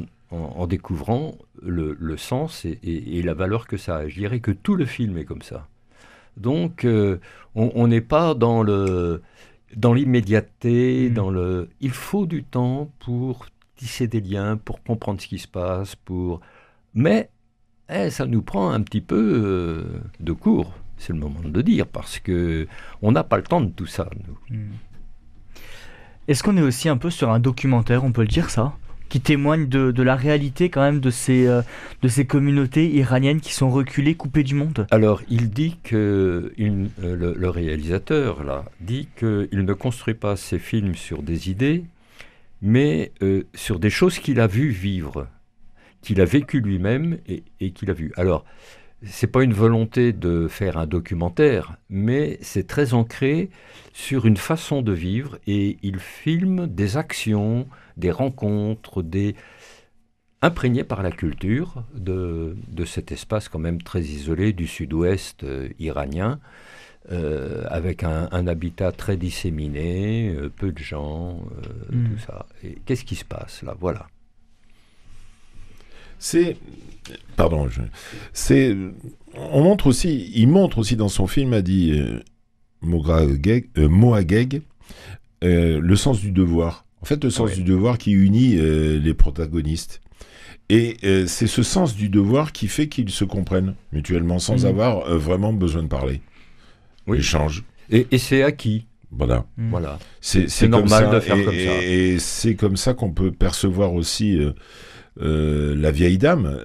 [0.67, 4.07] découvrant le, sens et, et, la valeur que ça a.
[4.07, 5.67] Je dirais que tout le film est comme ça.
[6.37, 7.19] Donc, euh,
[7.55, 9.21] on n'est pas dans le
[9.75, 11.13] dans l'immédiateté, mm.
[11.13, 11.69] dans le.
[11.81, 16.41] Il faut du temps pour tisser des liens, pour comprendre ce qui se passe, pour.
[16.93, 17.29] Mais
[17.89, 20.73] eh, ça nous prend un petit peu euh, de cours.
[20.97, 22.67] C'est le moment de le dire parce que
[23.01, 24.09] on n'a pas le temps de tout ça.
[24.49, 24.71] Mm.
[26.27, 28.77] Est-ce qu'on est aussi un peu sur un documentaire, on peut le dire ça?
[29.13, 31.61] Qui témoigne de, la réalité quand même de ces, euh,
[32.01, 36.87] de ces communautés iraniennes qui sont reculées, coupées du monde Alors, il dit que euh,
[36.97, 41.83] le, réalisateur là dit qu'il ne construit pas ses films sur des idées,
[42.63, 45.27] mais euh, sur des choses qu'il a vues vivre,
[46.01, 48.13] qu'il a vécu lui-même et, et qu'il a vu.
[48.17, 48.43] Alors,
[49.05, 53.51] c'est pas une volonté de faire un documentaire, mais c'est très ancré
[53.93, 59.35] sur une façon de vivre et il filme des actions, des rencontres, des
[60.43, 66.39] imprégnés par la culture de, cet espace quand même très isolé du sud-ouest euh, iranien,
[67.11, 71.39] euh, avec un, habitat très disséminé, euh, peu de gens,
[71.91, 72.09] hmm.
[72.09, 72.45] tout ça.
[72.63, 73.73] Et qu'est-ce qui se passe là?
[73.79, 74.07] Voilà.
[76.19, 76.57] C'est,
[77.37, 77.69] pardon,
[78.33, 78.75] c'est,
[79.35, 82.01] on montre aussi, il montre aussi dans son film, a dit
[82.81, 83.69] Moageg,
[85.41, 86.85] le sens du devoir.
[87.03, 89.99] En fait, le sens du devoir qui unit euh, les protagonistes.
[90.69, 94.69] Et euh, c'est ce sens du devoir qui fait qu'ils se comprennent mutuellement sans mhm.
[94.69, 96.21] avoir euh, vraiment besoin de parler.
[97.05, 97.17] Oui.
[97.17, 97.65] Échange.
[97.89, 98.85] Et, et c'est acquis.
[99.11, 99.45] Voilà.
[99.57, 99.69] Mhm.
[99.69, 99.99] voilà.
[100.21, 101.83] C'est normal de faire et, comme ça.
[101.83, 104.39] Et, c'est comme ça qu'on peut percevoir aussi
[105.17, 106.57] la vieille dame,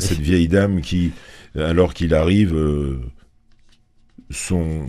[0.00, 1.12] cette vieille dame qui,
[1.56, 2.54] alors qu'il arrive,
[4.28, 4.86] son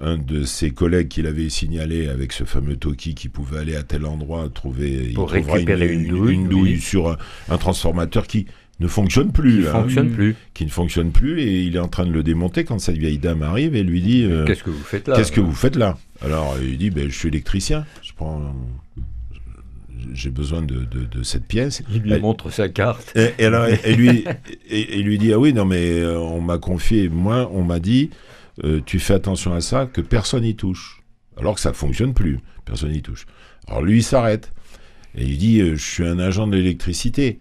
[0.00, 3.82] un de ses collègues qui l'avait signalé avec ce fameux Toki qui pouvait aller à
[3.82, 7.16] tel endroit trouver pour récupérer une, douille, sur
[7.48, 8.46] un, transformateur qui
[8.80, 9.62] ne fonctionne plus.
[9.62, 9.72] Qui, hein.
[9.72, 10.36] fonctionne plus.
[10.54, 13.18] qui ne fonctionne plus et il est en train de le démonter quand cette vieille
[13.18, 15.76] dame arrive et lui dit euh, Qu'est-ce que vous faites là Qu'est-ce que vous faites
[15.76, 15.98] là?
[16.22, 18.54] Alors il dit ben, Je suis électricien, je prends.
[20.14, 21.82] J'ai besoin de, de, cette pièce.
[21.92, 23.12] Il lui montre sa carte.
[23.14, 24.24] Et, alors, et, lui,
[24.70, 28.08] et, lui dit Ah oui, non, mais euh, on m'a confié, moi, on m'a dit
[28.64, 31.02] euh, tu fais attention à ça, que personne n'y touche.
[31.36, 33.26] Alors que ça fonctionne plus, personne n'y touche.
[33.66, 34.52] Alors lui, il s'arrête.
[35.14, 37.38] Et il dit, euh, je suis un agent de l'électricité.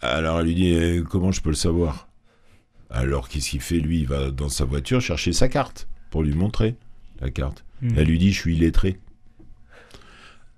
[0.00, 2.08] Alors elle lui dit, euh, comment je peux le savoir?
[2.90, 3.78] Alors qu'est-ce qu'il fait?
[3.78, 6.76] Lui, il va dans sa voiture chercher sa carte pour lui montrer
[7.20, 7.64] la carte.
[7.80, 7.94] Hmm.
[7.96, 9.00] Elle lui dit, je suis illettré.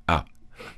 [0.08, 0.24] Ah.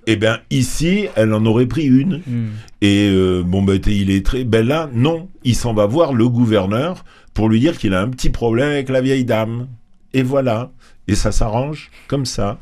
[0.07, 2.21] Eh bien, ici, elle en aurait pris une.
[2.27, 2.51] Hmm.
[2.83, 3.11] Et
[3.45, 4.45] bon, ben, t'es illettré.
[4.45, 5.29] Ben là, non.
[5.45, 7.05] Il s'en va voir le gouverneur
[7.39, 9.69] pour lui dire qu'il a un petit problème avec la vieille dame.
[10.13, 10.73] Et voilà.
[11.07, 12.59] Et ça s'arrange comme ça.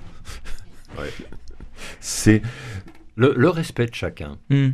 [1.99, 2.43] C'est
[3.17, 4.37] le, respect de chacun.
[4.51, 4.73] Hmm.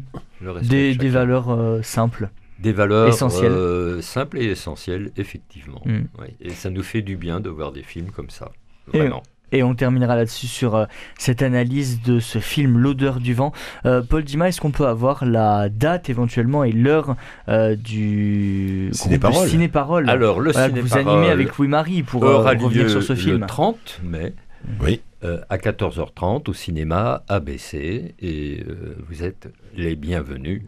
[0.63, 2.31] des, valeurs euh, simples.
[2.59, 3.53] Des valeurs essentielles.
[3.53, 5.83] Euh, simples et essentielles, effectivement.
[5.85, 6.07] Hmm.
[6.41, 8.51] Et ça nous fait du bien de voir des films comme ça.
[8.89, 9.23] Vraiment.
[9.53, 10.87] Et on terminera là-dessus sur euh,
[11.19, 13.53] cette analyse de ce film L'odeur du vent.
[13.85, 17.17] Euh, Paul Dima, est-ce qu'on peut avoir la date éventuellement et l'heure
[17.49, 23.41] euh, du ciné-parole Alors, le ciné vous animez avec Louis-Marie pour revenir sur ce film.
[23.41, 24.35] Le 30 mai.
[24.81, 25.01] Oui.
[25.23, 28.65] à 14h30 au cinéma ABC et
[29.09, 30.63] vous êtes les bienvenus.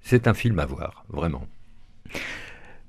[0.00, 1.46] C'est un film à voir, vraiment.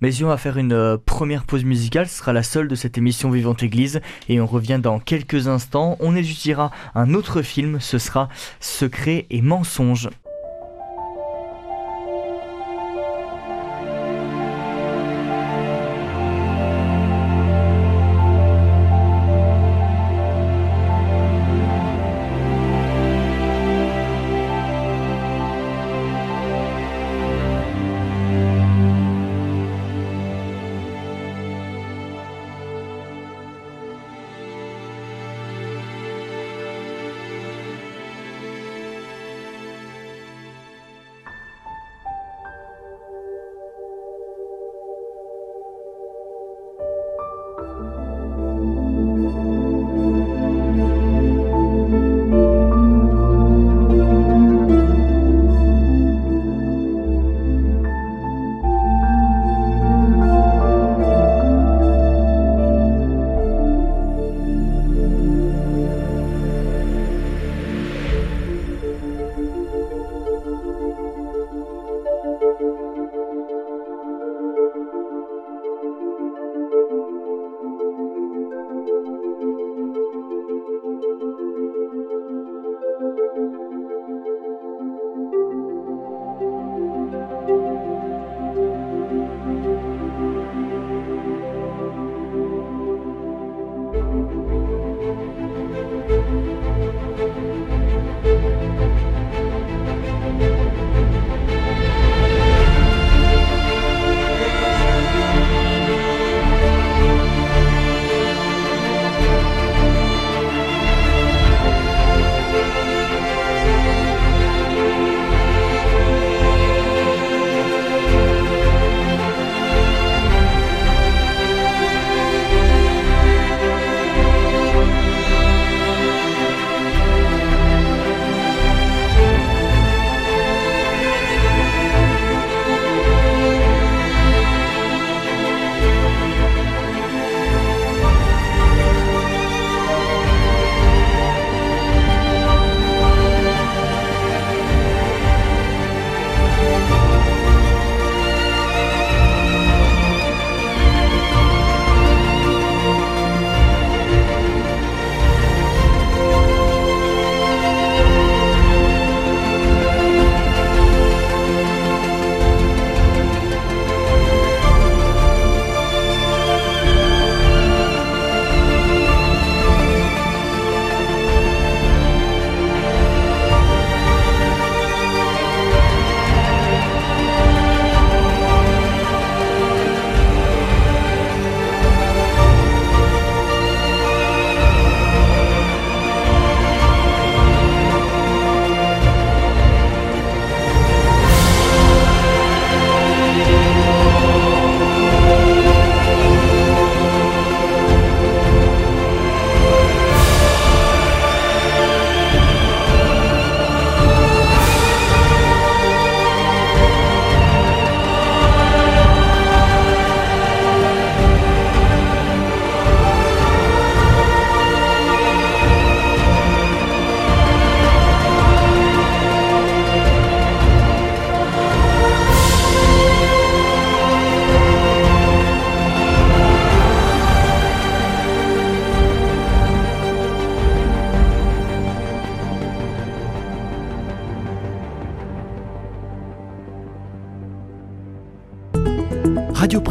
[0.04, 2.98] Mais on va faire une euh, première pause musicale, ce sera la seule de cette
[2.98, 5.96] émission Vivante Église, et on revient dans quelques instants.
[6.02, 8.28] On étudiera un autre film, ce sera
[8.60, 10.10] Secret et mensonge.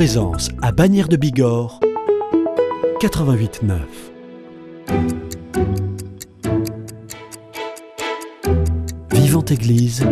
[0.03, 1.79] Présence à Bagnères de Bigorre
[3.01, 3.79] 88.9.
[9.13, 10.05] Vivante Église,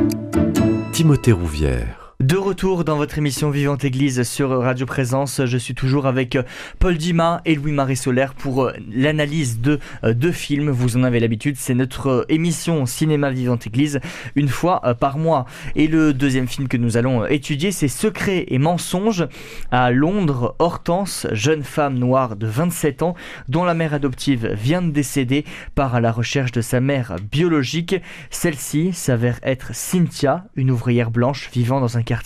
[0.92, 1.99] Timothée Rouvière.
[2.30, 6.44] De retour dans votre émission Vivante Église sur Radio Présence, je suis toujours avec euh,
[6.78, 10.70] Paul Dumas et Louis-Marie Solaire pour euh, l'analyse de euh, deux films.
[10.70, 13.98] Vous en avez l'habitude, c'est notre émission Cinéma Vivante Église
[14.36, 15.44] une fois par mois.
[15.74, 19.26] Et le deuxième film que nous allons étudier, c'est Secrets et mensonges
[19.72, 20.54] à Londres.
[20.60, 23.16] Hortense, jeune femme noire de 27 ans,
[23.48, 27.96] dont la mère adoptive vient de décéder par la recherche de sa mère biologique.
[28.30, 32.19] Celle-ci s'avère être Cynthia, une ouvrière blanche vivant dans un quartier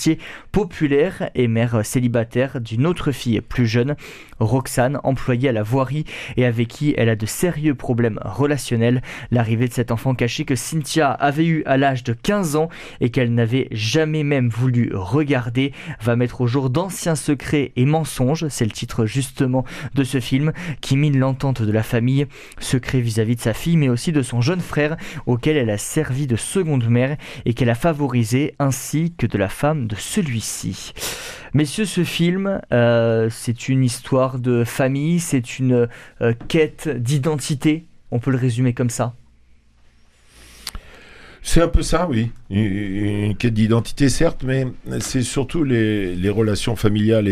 [0.53, 3.97] populaire et mère célibataire d'une autre fille plus jeune,
[4.41, 6.05] Roxane, employée à la voirie
[6.37, 9.03] et avec qui elle a de sérieux problèmes relationnels.
[9.31, 12.69] L'arrivée de cet enfant caché que Cynthia avait eu à l'âge de 15 ans
[13.01, 18.49] et qu'elle n'avait jamais même voulu regarder va mettre au jour d'anciens secrets et mensonges,
[18.49, 22.27] c'est le titre justement de ce film, qui mine l'entente de la famille,
[22.59, 26.27] secrets vis-à-vis de sa fille mais aussi de son jeune frère auquel elle a servi
[26.27, 30.93] de seconde mère et qu'elle a favorisé ainsi que de la femme de celui-ci.
[31.55, 35.87] Messieurs, ce film, euh, c'est une histoire de famille, c'est une
[36.21, 39.15] euh, quête d'identité, on peut le résumer comme ça.
[41.43, 42.33] C'est un peu ça, oui.
[42.51, 44.67] Une, quête d'identité, certes, mais
[44.99, 47.29] c'est surtout les, relations familiales.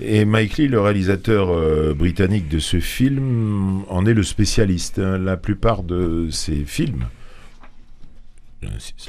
[0.00, 4.98] Et, Mike Lee, le réalisateur euh, britannique de ce film, en est le spécialiste.
[4.98, 5.18] Hein.
[5.18, 7.04] La plupart de ses films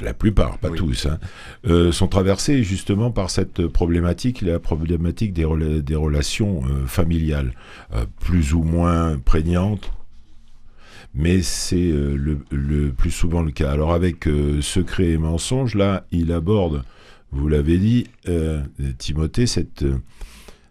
[0.00, 1.18] la plupart, pas tous, hein,
[1.66, 5.46] euh, sont traversés justement par cette problématique, la problématique des,
[5.82, 7.52] des relations euh, familiales,
[7.94, 9.92] euh, plus ou moins prégnantes,
[11.14, 13.70] mais c'est le, le, plus souvent le cas.
[13.70, 14.28] Alors avec
[14.60, 16.82] Secret et mensonge, là, il aborde,
[17.30, 18.08] vous l'avez dit,
[18.98, 19.84] Timothée, cette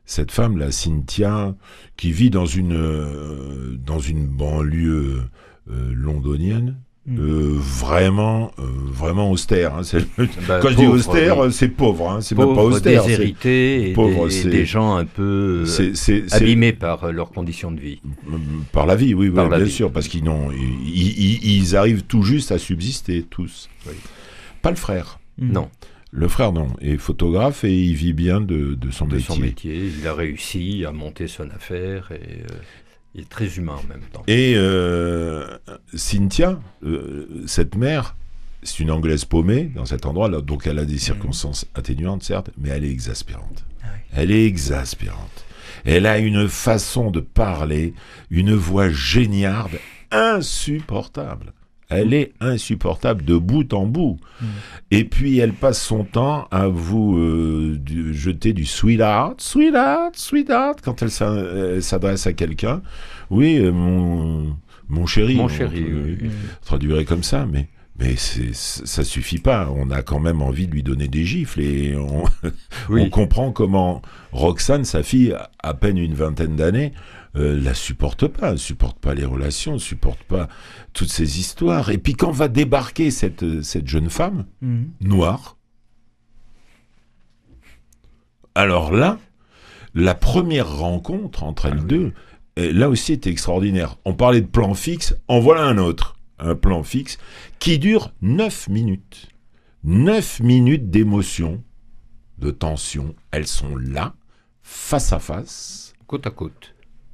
[0.06, 1.56] cette femme, la Cynthia,
[1.96, 5.22] qui vit dans une, dans une banlieue
[5.66, 7.18] londonienne, Mm.
[7.20, 8.52] Euh, vraiment,
[8.94, 9.76] vraiment austère.
[9.76, 9.82] Hein.
[10.48, 12.10] Bah, quand je dis austère, c'est pauvre.
[12.10, 12.22] Hein.
[12.22, 13.04] C'est pas austère.
[13.04, 18.02] Déshérité et, pauvre, des, des, gens un peu euh, abîmés par leurs conditions de vie.
[18.72, 20.24] Par la vie, oui, bien sûr, parce qu'ils
[20.86, 23.70] ils, ils, arrivent tout juste à subsister tous.
[24.62, 25.20] Pas le frère.
[25.38, 25.52] Mm.
[25.52, 25.70] Non.
[26.16, 29.36] Le frère, non, est photographe et il vit bien de, de son de métier.
[29.36, 29.92] Son métier.
[30.00, 32.44] Il a réussi à monter son affaire et.
[33.16, 34.24] Il est très humain en même temps.
[34.28, 35.46] Et euh,
[35.94, 38.16] Cynthia, euh, cette mère,
[38.64, 42.50] c'est une Anglaise paumée dans cet endroit, là, donc elle a des circonstances atténuantes, certes,
[42.58, 43.66] mais elle est exaspérante.
[43.84, 45.46] Ah elle est exaspérante.
[45.86, 47.94] Elle a une façon de parler,
[48.30, 49.80] une voix géniarde,
[50.12, 51.54] insupportable.
[51.90, 54.18] Elle est insupportable de bout en bout.
[54.42, 54.46] Mm.
[54.92, 57.80] Et puis elle passe son temps à vous euh,
[58.12, 61.12] jeter du sweetheart, sweetheart, sweetheart quand elle
[61.82, 62.82] s'adresse à quelqu'un.
[63.30, 64.56] Oui, euh, mon,
[64.90, 65.36] mon chéri.
[65.36, 65.86] Mon chéri.
[66.72, 67.68] On, comme ça, mais
[68.00, 69.70] mais ça suffit pas.
[69.76, 72.24] On a quand même envie de lui donner des gifles et on,
[72.90, 74.02] on comprend comment
[74.32, 76.94] Roxane, sa fille, à peine une vingtaine d'années,
[77.36, 80.48] euh, la supporte pas, ne supporte pas les relations, ne supporte pas
[80.94, 81.92] toutes ces histoires.
[81.92, 84.90] Et puis quand va débarquer cette, cette jeune femme, mhm.
[85.02, 85.58] noire,
[88.56, 89.20] alors là,
[89.96, 92.14] la première rencontre entre elles ah deux,
[92.58, 93.98] là aussi était extraordinaire.
[94.06, 97.18] On parlait de plan fixe, en voilà un autre, un plan fixe,
[97.60, 99.30] qui dure 9 minutes.
[99.84, 101.64] 9 minutes d'émotion,
[102.38, 103.16] de tension.
[103.32, 104.14] Elles sont là,
[104.62, 105.94] face à face.
[106.08, 106.74] Côte à côte.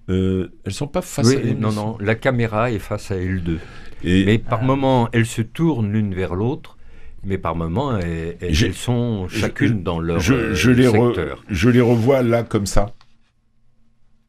[0.10, 3.60] Euh, elles sont pas face à Non, non, la caméra est face à elles deux.
[4.04, 6.78] mais par moment, moments, elles se tournent l'une vers l'autre,
[7.24, 11.44] mais par moments, elles, sont chacune dans leur je, je les secteur.
[11.50, 12.94] je les revois là comme ça.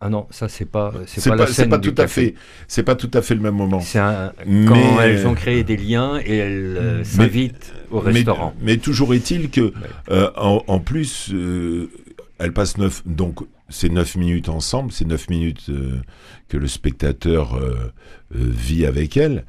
[0.03, 2.35] Ah non, ça c'est pas c'est pas, la scène pas tout à fait
[2.69, 3.83] c'est pas tout à fait le même moment.
[3.95, 4.33] Un,
[4.67, 8.55] quand elles ont créé des liens et elles euh, s'invitent au restaurant.
[8.63, 9.75] Mais, toujours est-il que
[10.11, 11.91] euh, en, plus euh,
[12.39, 13.41] elles passent neuf donc
[13.71, 16.01] ces neuf minutes ensemble, ces neuf minutes euh,
[16.49, 17.93] que le spectateur euh,
[18.35, 19.45] euh, vit avec elle.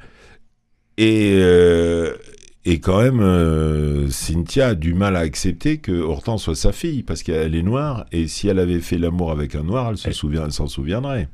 [0.96, 1.40] Et,
[2.64, 7.22] et quand même, Cynthia a du mal à accepter que Hortense soit sa fille, parce
[7.22, 10.48] qu'elle est noire, et si elle avait fait l'amour avec un noir, elle s'en souvient,
[10.50, 11.28] s'en souviendrait.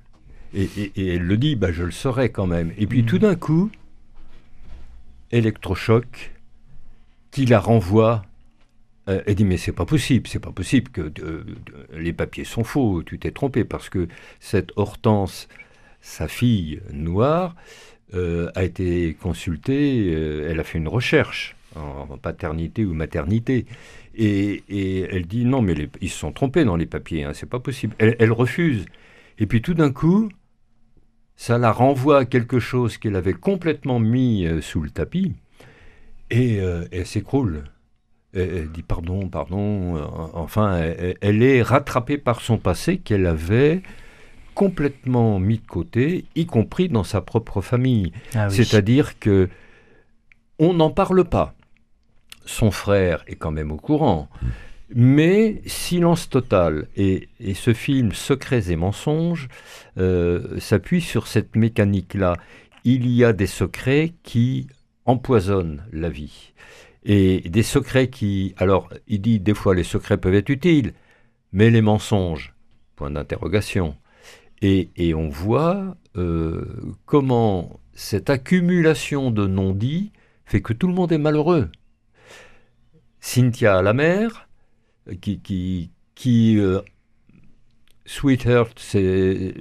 [0.55, 2.73] Et, elle le dit, bah, je le saurais quand même.
[2.79, 3.07] Et puis mm.
[3.07, 3.71] tout d'un coup,
[5.31, 6.33] électrochoc
[7.31, 8.23] qui la renvoie
[9.09, 11.13] euh, elle dit mais c'est pas possible, c'est pas possible que
[11.95, 14.07] les papiers sont faux, tu t'es trompé parce que
[14.39, 15.49] cette Hortense,
[16.01, 17.57] sa fille noire,
[18.15, 23.67] euh, a été consultée, euh, elle a fait une recherche en paternité ou maternité.
[24.17, 24.63] Et,
[25.13, 27.95] elle dit non, mais ils se sont trompés dans les papiers, hein, c'est pas possible.
[27.99, 28.87] Elle, refuse.
[29.39, 30.31] Et puis tout d'un coup,
[31.37, 35.35] ça la renvoie à quelque chose qu'elle avait complètement mis euh, sous le tapis,
[36.31, 37.65] et elle s'écroule.
[38.35, 39.97] Elle, dit pardon, pardon.
[40.35, 40.79] Enfin,
[41.23, 43.83] elle, est rattrapée par son passé qu'elle avait
[44.59, 48.11] complètement mis de côté, y compris dans sa propre famille.
[48.35, 49.49] Ah C'est-à-dire que
[50.59, 51.55] on n'en parle pas
[52.49, 54.29] son frère est quand même au courant.
[54.95, 56.89] Mais silence total.
[56.97, 59.49] Et, ce film Secrets et mensonges
[59.99, 62.37] euh, s'appuie sur cette mécanique-là.
[62.85, 64.67] Il y a des secrets qui
[65.05, 66.55] empoisonnent la vie.
[67.05, 68.55] Et des secrets qui...
[68.57, 70.95] Alors, il dit des fois les secrets peuvent être utiles,
[71.53, 72.55] mais les mensonges,
[72.97, 73.95] point d'interrogation.
[74.63, 76.65] Et, on voit euh,
[77.07, 80.13] comment cette accumulation de non-dits
[80.47, 81.71] fait que tout le monde est malheureux.
[83.21, 84.49] Cynthia la mère,
[85.21, 86.81] qui, qui, qui euh,
[88.09, 89.53] Sweetheart euh,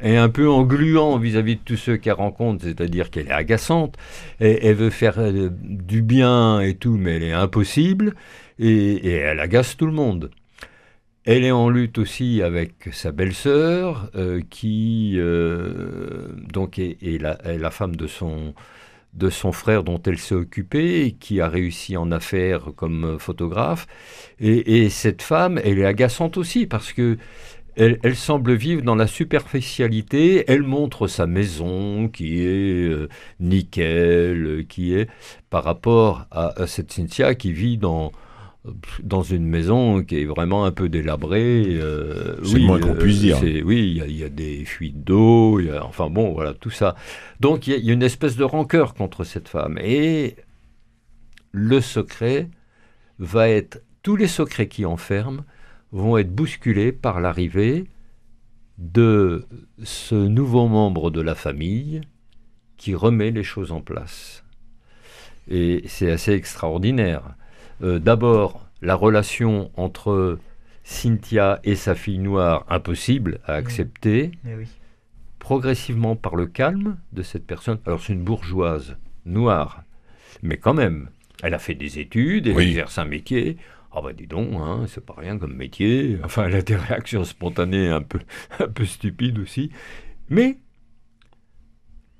[0.00, 3.96] est, un peu engluant vis-à-vis de tous ceux qu'elle rencontre, c'est-à-dire qu'elle est agaçante,
[4.40, 8.14] et, elle veut faire du bien et tout, mais elle est impossible,
[8.58, 10.30] et, elle agace tout le monde.
[11.24, 14.10] Elle est en lutte aussi avec sa belle-sœur,
[14.50, 15.18] qui
[16.52, 18.54] donc est, la, femme de son,
[19.14, 23.86] de son frère dont elle s'est occupée, qui a réussi en affaires comme photographe.
[24.40, 27.16] Et, cette femme, elle est agaçante aussi parce que
[27.76, 30.44] elle, semble vivre dans la superficialité.
[30.46, 33.08] Elle montre sa maison qui est euh,
[33.40, 35.08] nickel, qui est
[35.50, 38.12] par rapport à cette Cynthia qui vit dans
[39.02, 41.64] dans une maison qui est vraiment un peu délabrée.
[41.68, 43.38] Euh, c'est oui, le moins qu'on puisse dire.
[43.64, 46.96] Oui, il y, a des fuites d'eau, enfin bon, voilà, tout ça.
[47.40, 49.78] Donc il y, a une espèce de rancœur contre cette femme.
[49.82, 50.36] Et
[51.52, 52.48] le secret
[53.18, 55.44] va être, tous les secrets qui enferment
[55.92, 57.84] vont être bousculés par l'arrivée
[58.78, 59.46] de
[59.82, 62.00] ce nouveau membre de la famille
[62.76, 64.42] qui remet les choses en place.
[65.48, 67.36] Et c'est assez extraordinaire.
[67.82, 70.38] Euh, d'abord la relation entre
[70.82, 74.32] Cynthia et sa fille noire impossible à accepter,
[75.38, 77.78] progressivement par le calme de cette personne.
[77.86, 79.82] Alors c'est une bourgeoise noire,
[80.42, 81.08] mais quand même,
[81.42, 83.56] elle a fait des études, elle exerce un métier.
[83.96, 86.18] Ah bah dis donc, hein, c'est pas rien comme métier.
[86.24, 88.18] Enfin, elle a des réactions spontanées un peu,
[88.58, 89.70] un peu stupides aussi.
[90.28, 90.58] Mais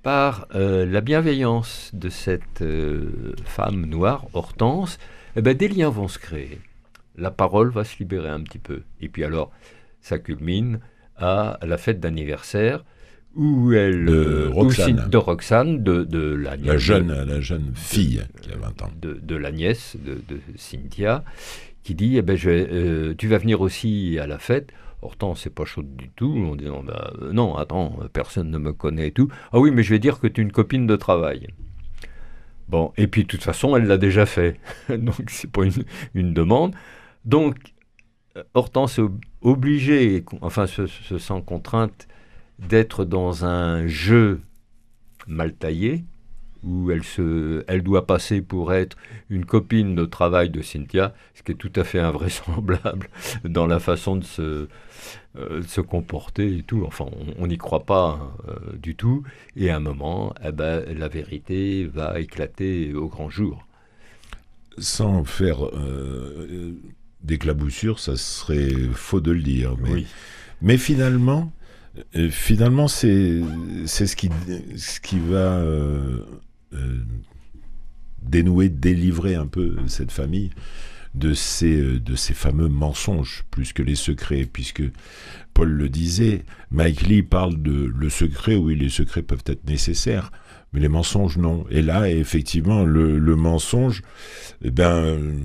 [0.03, 4.99] par euh, la bienveillance de cette euh, femme noire, Hortense,
[5.37, 6.61] eh ben, des liens vont se créer.
[7.17, 8.83] La parole va se libérer un petit peu.
[9.01, 9.51] Et puis alors,
[10.01, 10.81] ça culmine
[11.17, 12.85] à la fête d'anniversaire
[13.37, 18.23] où elle de euh, Roxane, de, Roxane, de, de la, la, jeune, la jeune fille
[18.41, 20.19] qui a 20 ans, de, la nièce de,
[20.57, 21.25] Cynthia,
[21.83, 24.71] qui dit eh ben, je, euh, tu vas venir aussi à la fête.
[25.03, 26.33] Hortense, c'est pas chaud du tout.
[26.35, 29.29] On dit bah, non, attends, personne ne me connaît et tout.
[29.53, 31.49] Ah oui, mais je vais dire que tu es une copine de travail.
[32.75, 34.59] Bon, et puis de toute façon, elle l'a déjà fait.
[34.89, 35.63] Donc, c'est pas
[36.13, 36.75] une, demande.
[37.25, 37.57] Donc,
[38.37, 39.05] euh, Hortense est
[39.43, 42.09] obligée, enfin, se, sent contrainte
[42.59, 44.41] d'être dans un jeu
[45.29, 46.03] mal taillé,
[46.65, 48.97] où elle, se, elle doit passer pour être
[49.31, 53.09] une copine de travail de Cynthia, ce qui est tout à fait invraisemblable
[53.45, 54.69] dans la façon de se,
[55.37, 56.85] euh, se comporter et tout.
[56.87, 57.07] Enfin,
[57.39, 59.23] on n'y croit pas euh, du tout.
[59.57, 63.67] Et à un moment, eh ben, la vérité va éclater au grand jour.
[64.79, 66.73] Sans faire euh,
[67.23, 69.77] d'éclaboussure, ça serait faux de le dire.
[69.81, 70.05] Mais,
[70.63, 71.53] mais finalement,
[72.17, 73.43] euh, finalement, c'est
[73.87, 74.31] ce qui,
[74.77, 75.63] ce qui va
[78.23, 80.51] dénouer, délivrer un peu cette famille
[81.15, 84.83] de ces, euh, de ces fameux mensonges, plus que les secrets, puisque
[85.53, 90.33] Paul le disait, Mike Lee parle de le secret, oui, les secrets peuvent être nécessaires,
[90.73, 91.65] mais les mensonges, non.
[91.71, 94.03] Et là, effectivement, le, mensonge,
[94.65, 95.37] eh ben,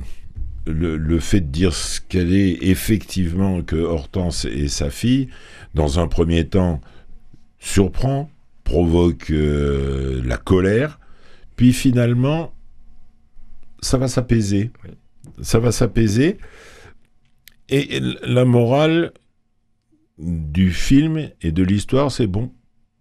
[0.65, 5.29] le, fait de dire ce qu'elle est, effectivement, que Hortense est sa fille,
[5.75, 6.81] dans un premier temps,
[7.59, 8.31] surprend,
[8.63, 10.98] provoque euh, la colère,
[11.59, 12.53] puis finalement,
[13.81, 14.71] ça va s'apaiser
[15.41, 16.37] ça va s'apaiser.
[17.69, 19.11] Et la morale
[20.17, 22.51] du film et de l'histoire, c'est bon.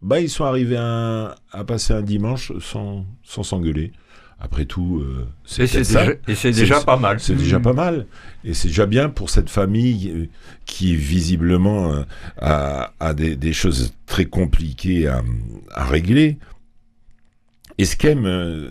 [0.02, 1.36] Bah, ils sont arrivés à,
[1.66, 3.92] passer un dimanche sans s'engueuler.
[4.40, 7.18] Après tout, euh, c'est déjà, et c'est déjà pas mal.
[7.18, 8.06] C'est déjà pas mal.
[8.44, 10.28] Et c'est déjà bien pour cette famille euh,
[10.64, 12.02] qui visiblement euh,
[12.36, 15.22] a, des, choses très compliquées à,
[15.84, 16.38] régler.
[17.78, 18.24] Et ce qu'aime,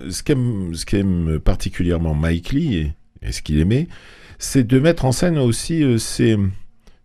[0.09, 3.87] ce qu'aime, ce qu'aime particulièrement Mike Lee et, ce qu'il aimait,
[4.37, 6.37] c'est de mettre en scène aussi ces,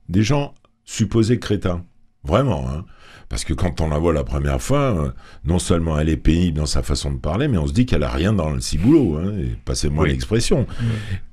[0.08, 1.84] des gens supposés crétins.
[2.24, 2.84] Vraiment, hein.
[3.28, 5.14] Parce que quand on la voit la première fois,
[5.46, 8.02] non seulement elle est pénible dans sa façon de parler, mais on se dit qu'elle
[8.02, 9.16] a rien dans le ciboulot.
[9.16, 9.32] Hein,
[9.64, 10.66] passez-moi l'expression.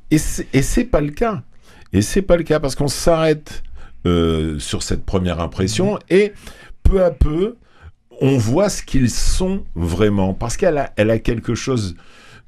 [0.10, 1.44] Et c'est pas le cas.
[1.92, 3.64] Et c'est pas le cas parce qu'on s'arrête
[4.06, 6.32] euh, sur cette première impression et
[6.84, 7.58] peu à peu,
[8.22, 10.34] on voit ce qu'ils sont vraiment.
[10.34, 11.96] Parce qu'elle a, elle a quelque chose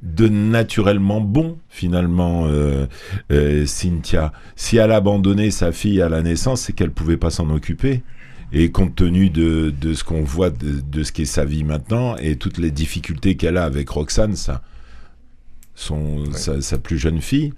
[0.02, 2.88] de naturellement bon, finalement, euh,
[3.32, 4.34] euh, Cynthia.
[4.56, 8.02] Si elle a abandonné sa fille à la naissance, c'est qu'elle pouvait pas s'en occuper.
[8.54, 12.18] Et compte tenu de, de ce qu'on voit de, de ce qu'est sa vie maintenant
[12.18, 14.62] et toutes les difficultés qu'elle a avec Roxane, sa,
[15.74, 17.54] son, sa, plus jeune fille,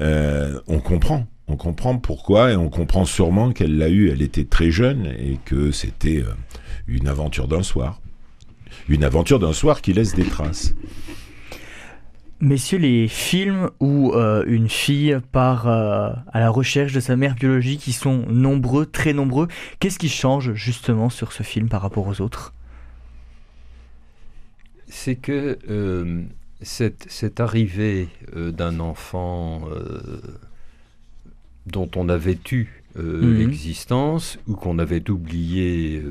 [0.00, 1.26] euh, on comprend.
[1.48, 4.10] On comprend pourquoi et on comprend sûrement qu'elle l'a eu.
[4.10, 6.22] Elle était très jeune et que c'était
[6.86, 8.00] une aventure d'un soir.
[8.88, 10.74] Une aventure d'un soir qui laisse des traces.
[12.40, 17.80] Messieurs, les films où euh, une fille part à la recherche de sa mère biologique,
[17.80, 19.48] qui sont nombreux, très nombreux,
[19.80, 22.52] qu'est-ce qui change justement sur ce film par rapport aux autres?
[24.88, 25.58] C'est que
[26.62, 30.20] cette, arrivée euh, d'un enfant euh,
[31.66, 32.66] dont on avait eu
[32.96, 33.38] euh, mhm.
[33.38, 36.02] l'existence ou qu'on avait oublié,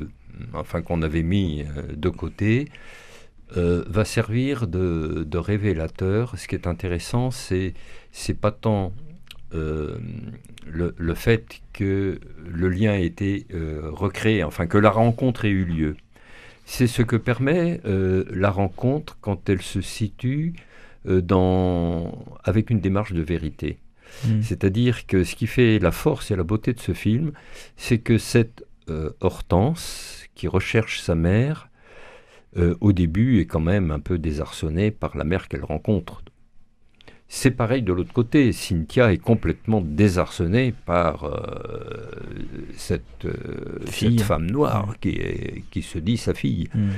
[0.52, 1.64] enfin qu'on avait mis
[1.94, 2.68] de côté,
[3.54, 6.38] va servir de, révélateur.
[6.38, 7.74] Ce qui est intéressant, c'est
[8.12, 8.92] c'est pas tant
[9.52, 15.64] le, le, fait que le lien ait été recréé, enfin que la rencontre ait eu
[15.64, 15.96] lieu
[16.66, 20.54] c'est ce que permet euh, la rencontre quand elle se situe
[21.08, 23.78] euh, dans, avec une démarche de vérité.
[24.24, 24.42] Hmm.
[24.42, 27.32] C'est-à-dire que ce qui fait la force et la beauté de ce film,
[27.76, 31.70] c'est que cette euh, Hortense, qui recherche sa mère,
[32.80, 36.22] au début est quand même un peu désarçonnée par la mère qu'elle rencontre
[37.28, 38.52] c'est pareil de l'autre côté.
[38.52, 41.34] Cynthia est complètement désarçonnée par euh,
[42.76, 45.18] cette, euh, femme noire qui,
[45.70, 46.68] qui, se dit sa fille.
[46.74, 46.88] Mm.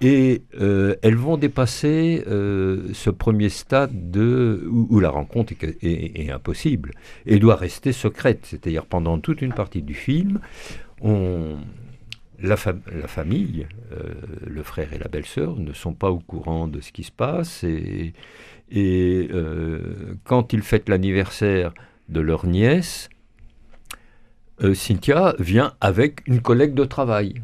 [0.00, 6.92] Et euh, elles vont dépasser ce premier stade de, où, la rencontre est, impossible
[7.26, 8.40] et doit rester secrète.
[8.42, 10.40] C'est-à-dire pendant toute une partie du film,
[11.00, 11.58] on,
[12.38, 13.66] la, famille,
[14.46, 17.64] le frère et la belle-sœur, ne sont pas au courant de ce qui se passe
[18.70, 21.72] et euh, quand ils fêtent l'anniversaire
[22.08, 23.08] de leur nièce,
[24.62, 27.42] euh, Cynthia vient avec une collègue de travail.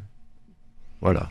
[1.01, 1.31] Voilà.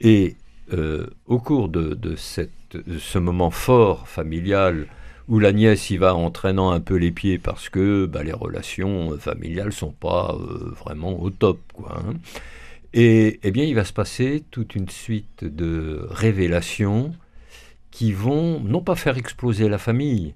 [0.00, 0.36] Et
[0.72, 4.86] euh, au cours de, ce moment fort familial,
[5.32, 9.16] où la nièce y va entraînant un peu les pieds parce que bah, les relations
[9.16, 12.02] familiales sont pas vraiment au top, quoi.
[12.06, 12.16] Hein.
[12.92, 17.14] Et eh bien, il va se passer toute une suite de révélations
[17.90, 20.34] qui vont non pas faire exploser la famille,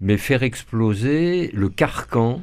[0.00, 2.40] mais faire exploser le carcan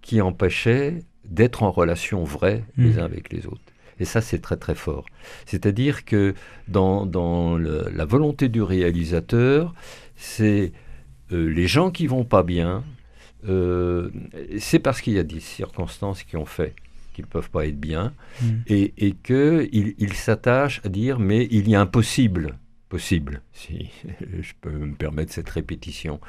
[0.00, 2.98] qui empêchait d'être en relation vraie les mmh.
[2.98, 3.60] uns avec les autres.
[4.00, 5.06] Et ça, c'est très très fort.
[5.46, 6.34] C'est-à-dire que
[6.66, 9.72] dans, dans la volonté du réalisateur,
[10.16, 10.72] c'est
[11.32, 12.84] euh, les gens qui vont pas bien,
[13.48, 14.10] euh,
[14.58, 16.74] c'est parce qu'il y a des circonstances qui ont fait
[17.14, 18.46] qu'ils ne peuvent pas être bien, mmh.
[18.68, 22.56] et, et qu'ils il s'attachent à dire mais il y a un possible
[22.92, 26.20] possible, si je peux me permettre cette répétition.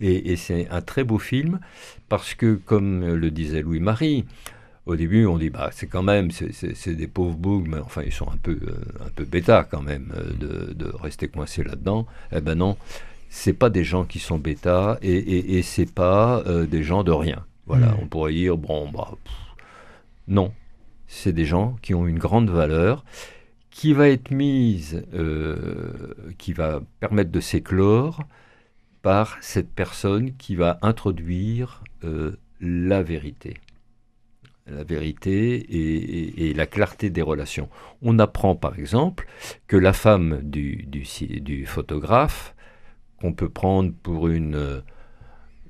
[0.00, 1.58] Et, c'est un très beau film
[2.08, 4.24] parce que, comme le disait Louis-Marie,
[4.86, 8.12] au début, on dit bah c'est quand même c'est des pauvres bougs, mais enfin ils
[8.12, 12.06] sont un peu euh, un peu bêta quand même euh, de, rester coincés là-dedans.
[12.32, 12.76] Eh ben non,
[13.34, 17.02] c'est pas des gens qui sont bêta et, et, et c'est pas euh, des gens
[17.02, 17.46] de rien.
[17.64, 17.98] Voilà, mmh.
[18.02, 19.12] on pourrait dire bon bah
[20.28, 20.52] non,
[21.06, 23.04] c'est des gens qui ont une grande valeur
[23.70, 28.22] qui va être mise, euh, qui va permettre de s'éclore
[29.00, 33.56] par cette personne qui va introduire euh, la vérité.
[34.66, 35.56] La vérité
[36.38, 37.68] et, la clarté des relations.
[38.02, 39.26] On apprend par exemple
[39.66, 42.54] que la femme du, du, photographe,
[43.22, 44.82] qu'on peut prendre pour une,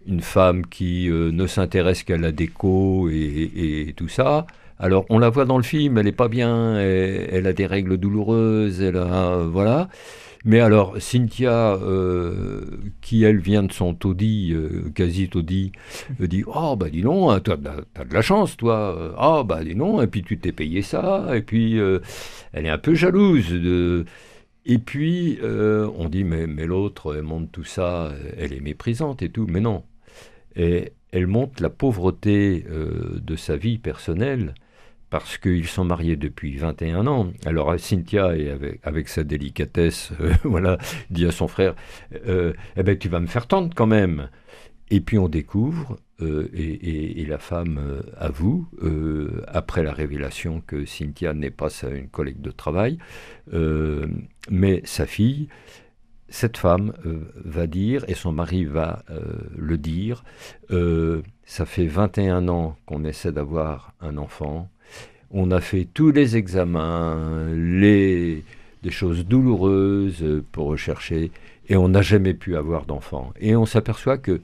[0.06, 4.46] une femme qui euh, ne s'intéresse qu'à la déco et, tout ça,
[4.78, 7.98] alors, on la voit dans le film, elle n'est pas bien, elle, a des règles
[7.98, 9.36] douloureuses, elle a.
[9.36, 9.88] voilà.
[10.44, 12.62] Mais alors, Cynthia, euh,
[13.00, 15.70] qui elle vient de son taudis, euh, quasi taudis,
[16.18, 19.14] dit Oh, bah dis non, hein, tu as, de la chance, toi.
[19.16, 21.78] Ah, oh, bah dis non, et puis tu t'es payé ça, et puis
[22.52, 24.04] elle est un peu jalouse de.
[24.64, 29.46] Et puis, on dit Mais, l'autre, elle montre tout ça, elle est méprisante et tout.
[29.48, 29.84] Mais non.
[30.56, 34.54] Et elle montre la pauvreté de sa vie personnelle
[35.10, 37.32] parce qu'ils sont mariés depuis 21 ans.
[37.44, 38.32] Alors Cynthia,
[38.82, 40.12] avec, sa délicatesse,
[40.44, 40.78] voilà,
[41.10, 41.74] dit à son frère,
[42.14, 44.30] eh ben, tu vas me faire tendre quand même.
[44.90, 45.98] Et puis on découvre,
[46.54, 48.66] et, la femme avoue,
[49.46, 52.98] après la révélation que Cynthia n'est pas une collègue de travail,
[54.50, 55.48] mais sa fille,
[56.28, 56.92] cette femme
[57.36, 59.04] va dire, et son mari va
[59.56, 60.24] le dire,
[61.44, 64.68] ça fait 21 ans qu'on essaie d'avoir un enfant,
[65.32, 68.44] on a fait tous les examens, les,
[68.82, 71.30] des choses douloureuses pour rechercher,
[71.68, 73.32] et on n'a jamais pu avoir d'enfant.
[73.40, 74.40] Et on s'aperçoit que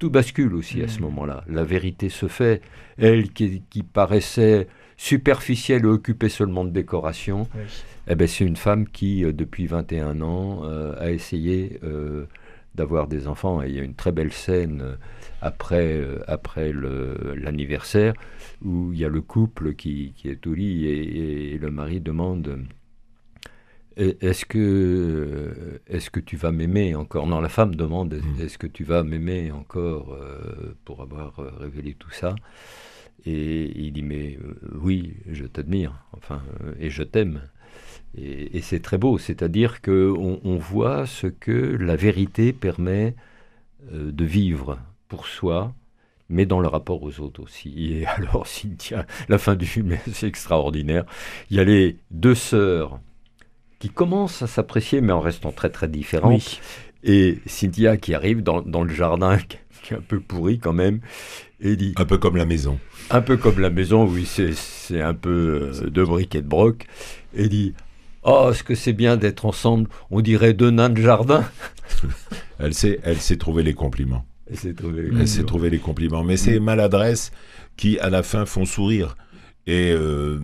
[0.00, 1.02] tout bascule aussi à ce mmh.
[1.02, 1.44] moment-là.
[1.46, 2.62] La vérité se fait.
[2.98, 7.46] Elle qui, paraissait superficielle et occupée seulement de décoration,
[8.08, 12.26] eh ben, c'est une femme qui, euh, depuis 21 ans, euh, a essayé euh,
[12.74, 13.62] d'avoir des enfants.
[13.62, 14.96] Et il y a une très belle scène
[15.42, 18.14] après, après l'anniversaire
[18.62, 22.64] où il y a le couple qui, est au lit et, le mari demande
[24.00, 27.26] est-ce que, est que tu vas m'aimer encore?
[27.26, 28.42] Non, la femme demande hmm.
[28.42, 32.34] est-ce que tu vas m'aimer encore euh, pour avoir euh, révélé tout ça?
[33.26, 36.42] Et il dit mais euh, oui, je t'admire, enfin,
[36.78, 37.42] et je t'aime.
[38.16, 43.14] Et, c'est très beau, c'est-à-dire qu'on on voit ce que la vérité permet
[43.92, 44.78] de vivre
[45.08, 45.72] pour soi
[46.32, 47.92] mais dans le rapport aux autres aussi.
[47.92, 51.04] Et alors, Cynthia, la fin du film c'est extraordinaire.
[51.50, 53.00] Il y a les deux sœurs
[53.80, 56.60] qui commencent à s'apprécier, mais en restant très très différentes.
[57.02, 59.38] Et Cynthia qui arrive dans, dans, le jardin,
[59.82, 61.00] qui est un peu pourri quand même,
[61.60, 61.94] et dit...
[61.96, 62.78] Un peu comme la maison.
[63.10, 66.86] Un peu comme la maison, oui, c'est un peu euh, de briques et de broc,
[67.34, 67.74] et dit...
[68.22, 69.88] Oh, est-ce que c'est bien d'être ensemble?
[70.10, 71.42] On dirait deux nains de jardin.
[72.58, 74.26] elle sait, elle sait trouver les compliments.
[74.50, 76.22] Elle s'est trouvé, les compliments.
[76.22, 77.32] Mais c'est maladresses
[77.78, 79.16] qui, à la fin, font sourire
[79.66, 80.40] et euh,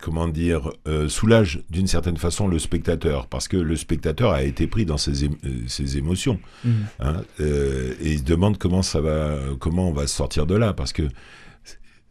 [0.00, 4.66] comment dire euh, soulage d'une certaine façon le spectateur parce que le spectateur a été
[4.66, 6.70] pris dans ses, euh, émotions mm.
[7.00, 10.92] hein, et il se demande comment ça va comment on va sortir de là parce
[10.92, 11.04] que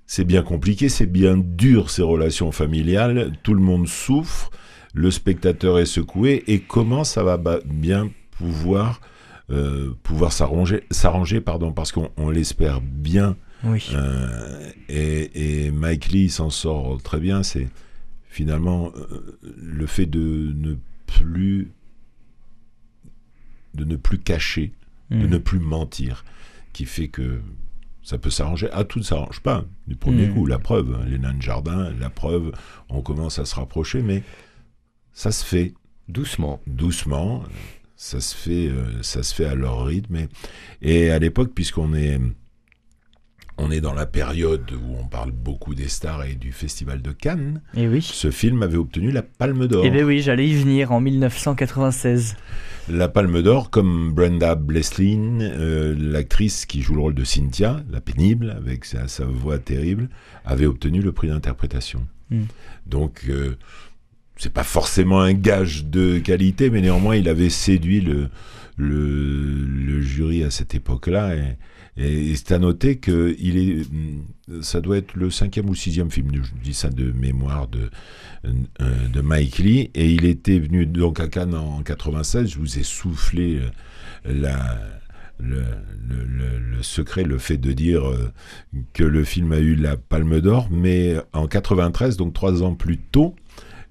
[0.07, 4.51] c'est bien compliqué c'est bien dur ces relations familiales tout le monde souffre
[4.93, 9.01] le spectateur est secoué et comment ça va bien pouvoir
[10.01, 13.35] pouvoir s'arranger, s'arranger pardon, parce qu'on l'espère bien.
[13.65, 17.43] Euh, et, Mike Lee s'en sort très bien.
[17.43, 17.67] C'est
[18.29, 21.71] finalement euh, le fait de ne plus
[23.73, 24.71] de ne plus cacher,
[25.09, 25.29] de hmm.
[25.29, 26.23] ne plus mentir,
[26.71, 27.41] qui fait que
[28.03, 28.69] ça peut s'arranger.
[28.71, 30.33] Ah, tout ne s'arrange pas du premier hmm.
[30.33, 30.45] coup.
[30.45, 32.53] La preuve, hein, les nains de jardin, la preuve,
[32.89, 34.23] on commence à se rapprocher, mais
[35.13, 35.73] ça se fait.
[36.07, 36.61] Doucement.
[36.67, 37.43] Doucement
[37.95, 40.27] ça se fait, euh, ça se fait à leur rythme.
[40.81, 42.19] Et, à l'époque, puisqu'on est,
[43.57, 47.11] on est dans la période où on parle beaucoup des stars et du Festival de
[47.11, 48.01] Cannes, et eh oui.
[48.01, 49.85] ce film avait obtenu la Palme d'Or.
[49.85, 52.35] Eh bien oui, j'allais y venir en 1996.
[52.89, 58.01] La Palme d'Or, comme Brenda Blesslin, euh, l'actrice qui joue le rôle de Cynthia, la
[58.01, 60.09] pénible, avec sa, voix terrible,
[60.43, 62.05] avait obtenu le prix d'interprétation.
[62.29, 62.43] Hmm.
[62.85, 63.57] Donc, euh,
[64.37, 68.29] c'est pas forcément un gage de qualité, mais néanmoins, il avait séduit le,
[68.77, 71.35] le, jury à cette époque-là.
[71.35, 71.57] Et,
[71.97, 76.29] et c'est à noter que il est, ça doit être le cinquième ou sixième film,
[76.33, 77.89] je dis ça de mémoire de,
[78.81, 82.49] euh, de Mike Lee, et il était venu donc à Cannes en 96.
[82.49, 83.61] Je vous ai soufflé
[84.25, 84.53] euh,
[85.39, 85.63] le,
[86.09, 88.31] le, secret, le fait de dire euh,
[88.93, 92.97] que le film a eu la Palme d'Or, mais en 93, donc trois ans plus
[92.97, 93.35] tôt,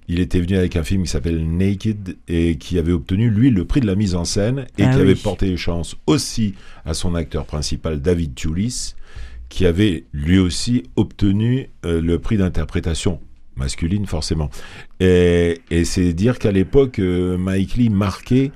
[0.09, 3.65] il était venu avec un film qui s'appelle Naked et qui avait obtenu, lui, le
[3.65, 7.15] prix de la mise en scène et ah qui avait porté chance aussi à son
[7.15, 8.95] acteur principal, David Tulis,
[9.49, 13.21] qui avait lui aussi obtenu euh, le prix d'interprétation
[13.57, 14.51] masculine, forcément.
[15.01, 18.51] Et, c'est dire qu'à l'époque, euh, Mike Lee marquait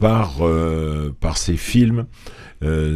[0.00, 2.06] par, euh, par ses films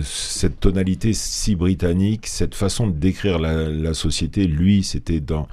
[0.02, 4.48] cette tonalité si britannique, cette façon de décrire la, la société.
[4.48, 5.46] Lui, c'était dans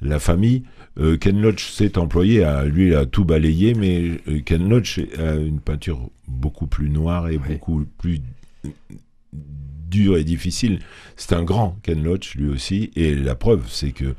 [0.00, 0.64] la famille.
[0.98, 5.36] Euh, Ken Loach s'est employé à lui à tout balayer, mais euh, Ken Loach a
[5.36, 8.20] une peinture beaucoup plus noire et beaucoup plus
[9.88, 10.80] dure et difficile.
[11.16, 14.14] C'est un grand Ken Loach lui aussi, et la preuve, c'est que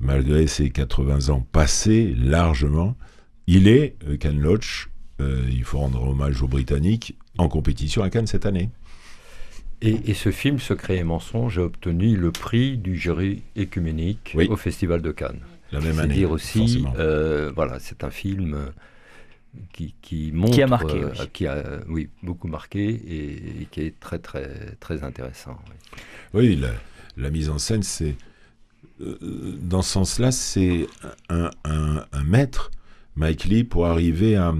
[0.00, 2.94] malgré ses 80 ans passés largement,
[3.46, 4.90] il est euh, Ken Loach.
[5.20, 8.70] il faut rendre hommage aux Britanniques en compétition à Cannes cette année.
[9.80, 15.02] Et, ce film, Secret et mensonge, a obtenu le prix du jury écuménique au Festival
[15.02, 15.40] de Cannes
[15.72, 16.14] la même année.
[16.14, 18.66] dire aussi, euh, voilà, c'est un film euh,
[19.72, 23.98] qui, qui montre, qui a marqué, euh, qui a, oui, beaucoup marqué et, qui est
[24.00, 25.58] très très très intéressant.
[26.34, 26.60] Oui,
[27.16, 28.16] la, mise en scène, c'est
[29.00, 30.86] dans ce sens-là, c'est
[31.28, 31.50] un,
[32.24, 32.70] maître,
[33.16, 34.54] Mike Lee, pour arriver à,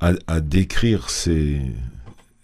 [0.00, 1.60] à, décrire ces,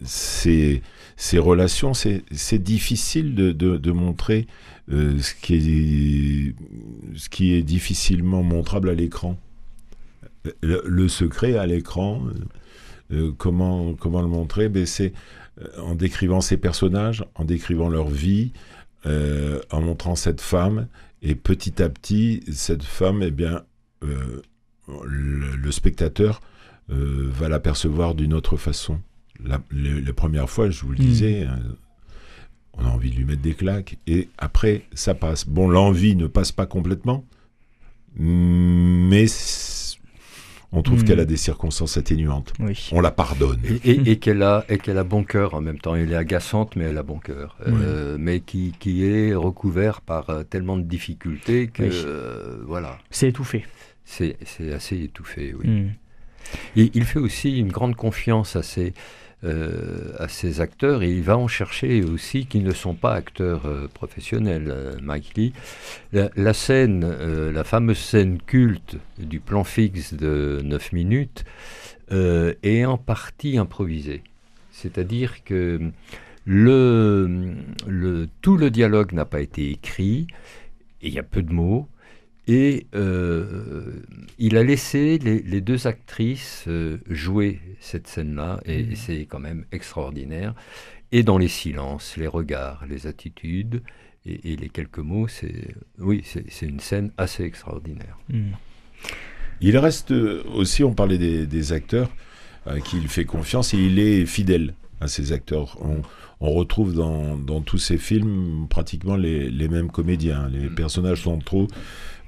[0.05, 0.83] ces,
[1.17, 1.93] ces relations.
[1.95, 4.47] C'est difficile de, de, montrer
[4.91, 6.55] euh, ce, qui est,
[7.17, 9.39] ce qui est difficilement montrable à l'écran.
[10.63, 12.23] Le, secret à l'écran,
[13.13, 14.69] euh, comment, comment le montrer?
[14.69, 15.13] Ben C'est
[15.79, 18.53] en décrivant ces personnages, en décrivant leur vie,
[19.07, 20.89] euh, en montrant cette femme.
[21.23, 23.63] Et petit à petit, cette femme, eh bien,
[24.05, 24.43] euh,
[25.05, 26.41] le, spectateur
[26.91, 29.01] euh, va l'apercevoir d'une autre façon.
[29.45, 31.07] La, les, premières fois, je vous le hmm.
[31.07, 31.47] disais,
[32.79, 33.99] on a envie de lui mettre des claques.
[34.07, 35.47] Et après, ça passe.
[35.47, 37.25] Bon, l'envie ne passe pas complètement,
[38.17, 39.27] mais
[40.71, 41.05] on trouve hmm.
[41.05, 42.53] qu'elle a des circonstances atténuantes.
[42.93, 43.61] On la pardonne.
[43.85, 45.95] Et, qu'elle a, et qu'elle a bon cœur en même temps.
[45.95, 47.57] Elle est agaçante, mais elle a bon cœur.
[47.67, 52.99] Euh, mais qui, qui, est recouvert par euh, tellement de difficultés que euh, voilà.
[53.11, 53.65] C'est étouffé.
[54.05, 54.37] C'est
[54.73, 55.69] assez étouffé, oui.
[55.69, 55.91] Hmm.
[56.77, 58.95] Et il fait aussi une grande confiance à ses,
[59.45, 63.67] euh, à ces acteurs et il va en chercher aussi qui ne sont pas acteurs
[63.67, 64.67] euh, professionnels.
[64.69, 65.53] Euh, Mike Lee,
[66.13, 67.09] la, scène,
[67.53, 71.45] la fameuse scène culte du plan fixe de 9 minutes
[72.11, 74.25] est en partie improvisée.
[74.73, 75.79] C'est-à-dire que
[76.45, 76.57] tout
[78.57, 80.27] le dialogue n'a pas été écrit,
[81.01, 81.87] il y a peu de mots,
[82.49, 84.03] et euh,
[84.39, 88.97] il a laissé les, deux actrices euh, jouer cette scène-là, et mmh.
[88.97, 90.55] c'est quand même extraordinaire.
[91.13, 93.83] Et dans les silences, les regards, les attitudes
[94.25, 98.19] et, les quelques mots, c'est oui, c'est une scène assez extraordinaire.
[98.31, 98.53] Mmh.
[99.61, 102.11] Il reste aussi, on parlait des, acteurs
[102.65, 105.79] à qui il fait confiance, et il est fidèle à ces acteurs.
[106.41, 110.49] On, retrouve dans, tous ces films pratiquement les, les mêmes comédiens.
[110.49, 110.75] Les mmh.
[110.75, 111.67] personnages trop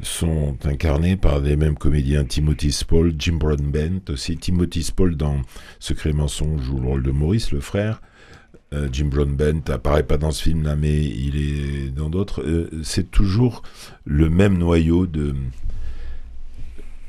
[0.02, 4.36] sont incarnés par les mêmes comédiens Timothy Spall, Jim Broadbent aussi.
[4.36, 5.40] Timothy Spall dans
[5.78, 8.00] Secret mensonge joue le rôle de Maurice, le frère.
[8.72, 12.42] Euh, Jim Broadbent apparaît pas dans ce film-là, mais il est dans d'autres.
[12.42, 13.62] Euh, c'est toujours
[14.04, 15.34] le même noyau de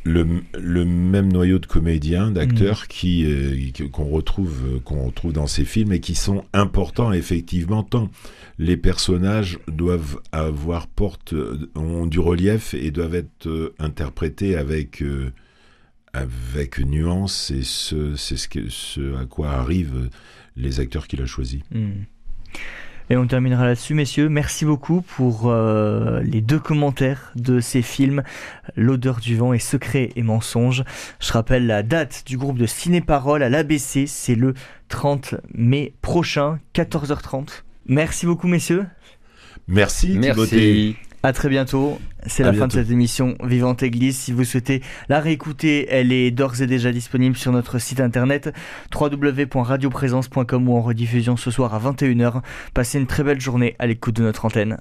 [0.04, 2.88] le, même noyau de comédiens, d'acteurs mm.
[2.88, 8.10] qui euh, qu'on retrouve qu'on retrouve dans ces films et qui sont importants effectivement tant
[8.58, 11.34] les personnages doivent avoir porte
[11.76, 15.32] ont du relief et doivent être euh, interprétés avec euh,
[16.14, 20.10] avec nuance et ce c'est ce, ce à quoi arrivent
[20.58, 21.62] les acteurs qu'il a choisis.
[21.72, 21.92] Mm.
[23.12, 24.30] Et on terminera là-dessus, messieurs.
[24.30, 28.24] Merci beaucoup pour euh, les deux commentaires de ces films,
[28.78, 30.86] L'odeur du vent et Secret et mensonge.
[31.20, 34.54] Je rappelle la date du groupe de Ciné-Parole à l'ABC, c'est le
[34.88, 37.64] 30 mai prochain, 14h30.
[37.86, 38.86] Merci beaucoup, messieurs.
[39.68, 40.96] Merci, Merci.
[41.24, 42.00] À très bientôt.
[42.26, 44.18] C'est la fin de cette émission Vivante Église.
[44.18, 48.54] Si vous souhaitez la réécouter, elle est d'ores et déjà disponible sur notre site internet
[48.94, 52.42] www.radioprésence.com ou en rediffusion ce soir à 21h.
[52.74, 54.78] Passez une très belle journée à l'écoute de notre antenne.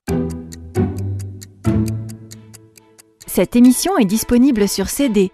[3.27, 5.31] Cette émission est disponible sur CD.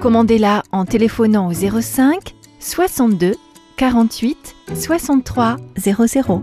[0.00, 3.32] Commandez-la en téléphonant au 05 62
[3.76, 6.42] 48 63 00.